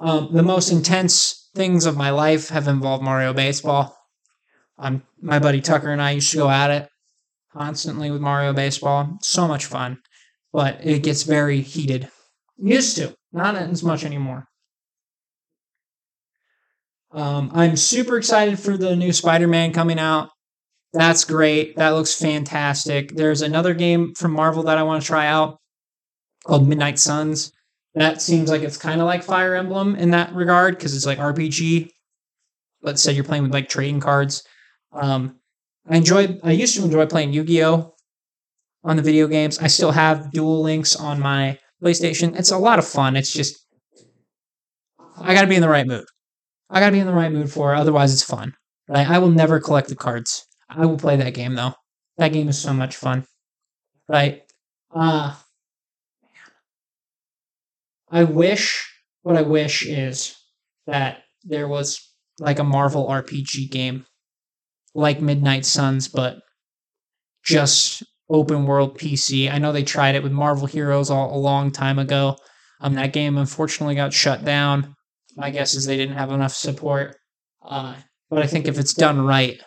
[0.00, 3.96] um, the most intense things of my life have involved Mario Baseball.
[5.20, 6.88] My buddy Tucker and I used to go at it
[7.52, 9.18] constantly with Mario Baseball.
[9.22, 9.98] So much fun,
[10.52, 12.08] but it gets very heated.
[12.56, 14.48] Used to, not as much anymore.
[17.12, 20.30] Um, I'm super excited for the new Spider Man coming out.
[20.92, 21.76] That's great.
[21.76, 23.14] That looks fantastic.
[23.14, 25.58] There's another game from Marvel that I want to try out
[26.46, 27.52] called Midnight Suns.
[27.94, 31.18] That seems like it's kind of like Fire Emblem in that regard because it's like
[31.18, 31.90] RPG.
[32.82, 34.42] Let's say you're playing with like trading cards.
[34.92, 35.36] Um,
[35.88, 36.40] I enjoyed.
[36.42, 37.94] I used to enjoy playing Yu Gi Oh
[38.84, 39.58] on the video games.
[39.58, 42.38] I still have Duel Links on my PlayStation.
[42.38, 43.16] It's a lot of fun.
[43.16, 43.58] It's just
[45.18, 46.04] I got to be in the right mood.
[46.72, 47.78] I got to be in the right mood for it.
[47.78, 48.54] Otherwise, it's fun.
[48.92, 50.46] I will never collect the cards.
[50.68, 51.74] I will play that game though.
[52.18, 53.26] That game is so much fun.
[54.08, 54.42] Right?
[54.94, 55.34] Uh
[58.10, 58.90] I wish
[59.22, 60.36] what I wish is
[60.86, 62.00] that there was
[62.38, 64.04] like a Marvel RPG game
[64.94, 66.40] like Midnight Suns, but
[67.42, 69.50] just open world PC.
[69.50, 72.36] I know they tried it with Marvel Heroes all, a long time ago.
[72.80, 74.94] Um, that game unfortunately got shut down.
[75.36, 77.16] My guess is they didn't have enough support.
[77.64, 77.94] Uh,
[78.30, 79.60] but I think if it's done right,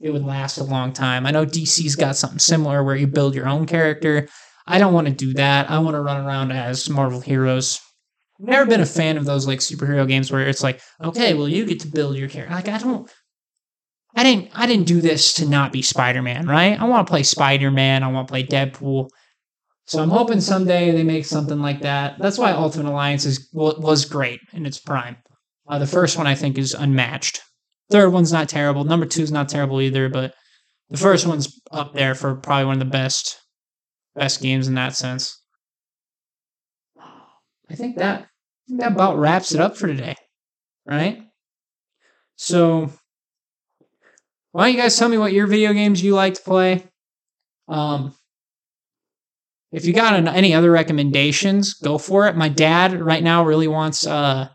[0.00, 1.26] it would last a long time.
[1.26, 4.28] I know DC's got something similar where you build your own character.
[4.66, 5.70] I don't want to do that.
[5.70, 7.80] I want to run around as Marvel heroes.
[8.38, 11.66] Never been a fan of those like superhero games where it's like, okay, well you
[11.66, 12.54] get to build your character.
[12.54, 13.10] Like I don't
[14.16, 16.80] I didn't I didn't do this to not be Spider-Man, right?
[16.80, 19.10] I want to play Spider-Man, I want to play Deadpool.
[19.90, 22.16] So I'm hoping someday they make something like that.
[22.20, 25.16] That's why Ultimate Alliance is was great in its prime.
[25.68, 27.40] Uh, the first one I think is unmatched.
[27.90, 28.84] Third one's not terrible.
[28.84, 30.32] Number two is not terrible either, but
[30.90, 33.40] the first one's up there for probably one of the best
[34.14, 35.42] best games in that sense.
[37.68, 38.28] I think that
[38.68, 40.14] that about wraps it up for today,
[40.86, 41.20] right?
[42.36, 42.92] So
[44.52, 46.84] why don't you guys tell me what your video games you like to play?
[47.66, 48.14] Um,
[49.72, 52.36] if you got an, any other recommendations, go for it.
[52.36, 54.48] My dad right now really wants uh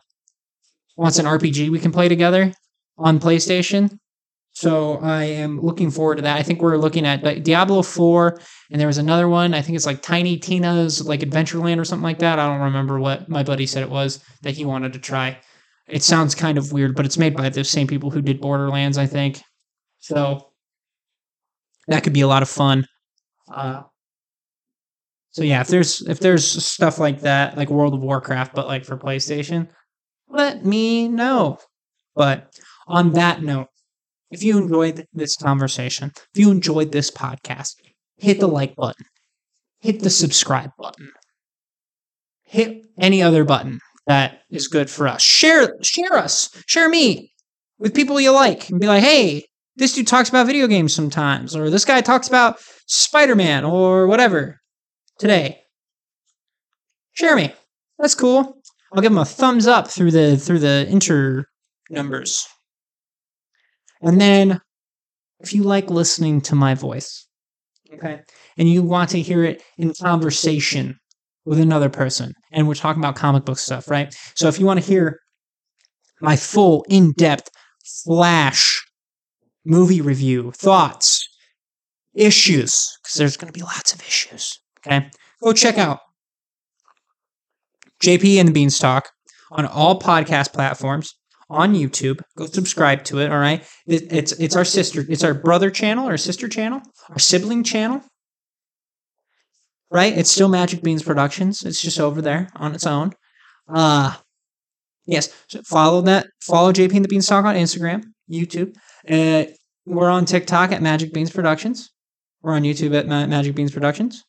[0.98, 2.54] wants an RPG we can play together
[2.98, 4.00] on PlayStation.
[4.52, 6.38] So I am looking forward to that.
[6.38, 8.40] I think we're looking at Diablo 4
[8.72, 9.54] and there was another one.
[9.54, 12.40] I think it's like Tiny Tina's like Adventureland or something like that.
[12.40, 15.38] I don't remember what my buddy said it was that he wanted to try.
[15.90, 18.98] It sounds kind of weird, but it's made by the same people who did Borderlands,
[18.98, 19.42] I think.
[20.00, 20.52] So
[21.88, 22.88] that could be a lot of fun.
[23.54, 23.84] Uh,
[25.36, 28.86] so yeah, if there's if there's stuff like that, like World of Warcraft, but like
[28.86, 29.68] for PlayStation,
[30.30, 31.58] let me know.
[32.16, 32.58] But
[32.88, 33.68] on that note,
[34.32, 37.74] if you enjoyed this conversation, if you enjoyed this podcast,
[38.16, 39.08] hit the like button,
[39.82, 41.12] hit the subscribe button,
[42.46, 45.22] hit any other button that is good for us.
[45.22, 47.34] Share share us, share me
[47.78, 49.44] with people you like, and be like, hey,
[49.76, 54.08] this dude talks about video games sometimes, or this guy talks about Spider Man or
[54.08, 54.62] whatever
[55.20, 55.62] today.
[57.22, 57.54] Me.
[57.98, 58.62] That's cool.
[58.94, 61.46] I'll give him a thumbs up through the through the inter
[61.90, 62.48] numbers.
[64.02, 64.60] And then
[65.40, 67.28] if you like listening to my voice,
[67.94, 68.22] okay,
[68.58, 70.98] and you want to hear it in conversation
[71.46, 74.14] with another person, and we're talking about comic book stuff, right?
[74.36, 75.20] So if you want to hear
[76.22, 77.50] my full in-depth
[78.04, 78.84] flash
[79.66, 81.28] movie review, thoughts,
[82.14, 84.60] issues, because there's going to be lots of issues.
[84.86, 85.10] Okay.
[85.44, 86.00] Go check out
[88.04, 89.10] JP and the Beanstalk
[89.52, 91.16] on all podcast platforms
[91.50, 92.22] on YouTube.
[92.38, 93.32] Go subscribe to it.
[93.32, 93.64] All right.
[93.88, 98.02] It, it's it's our sister, it's our brother channel, our sister channel, our sibling channel.
[99.92, 100.18] Right?
[100.18, 101.64] It's still Magic Beans Productions.
[101.64, 103.12] It's just over there on its own.
[103.68, 104.16] Uh
[105.06, 105.30] yes.
[105.48, 106.28] So follow that.
[106.42, 108.76] Follow JP and the Beanstalk on Instagram, YouTube.
[109.10, 109.52] Uh,
[109.86, 111.92] we're on TikTok at Magic Beans Productions.
[112.42, 114.24] We're on YouTube at Ma- Magic Beans Productions.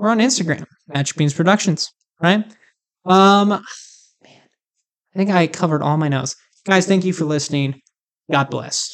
[0.00, 1.92] We're on Instagram, Magic Beans Productions.
[2.22, 2.42] Right?
[3.04, 3.60] Um, man,
[4.24, 6.34] I think I covered all my notes.
[6.64, 7.82] Guys, thank you for listening.
[8.32, 8.88] God bless.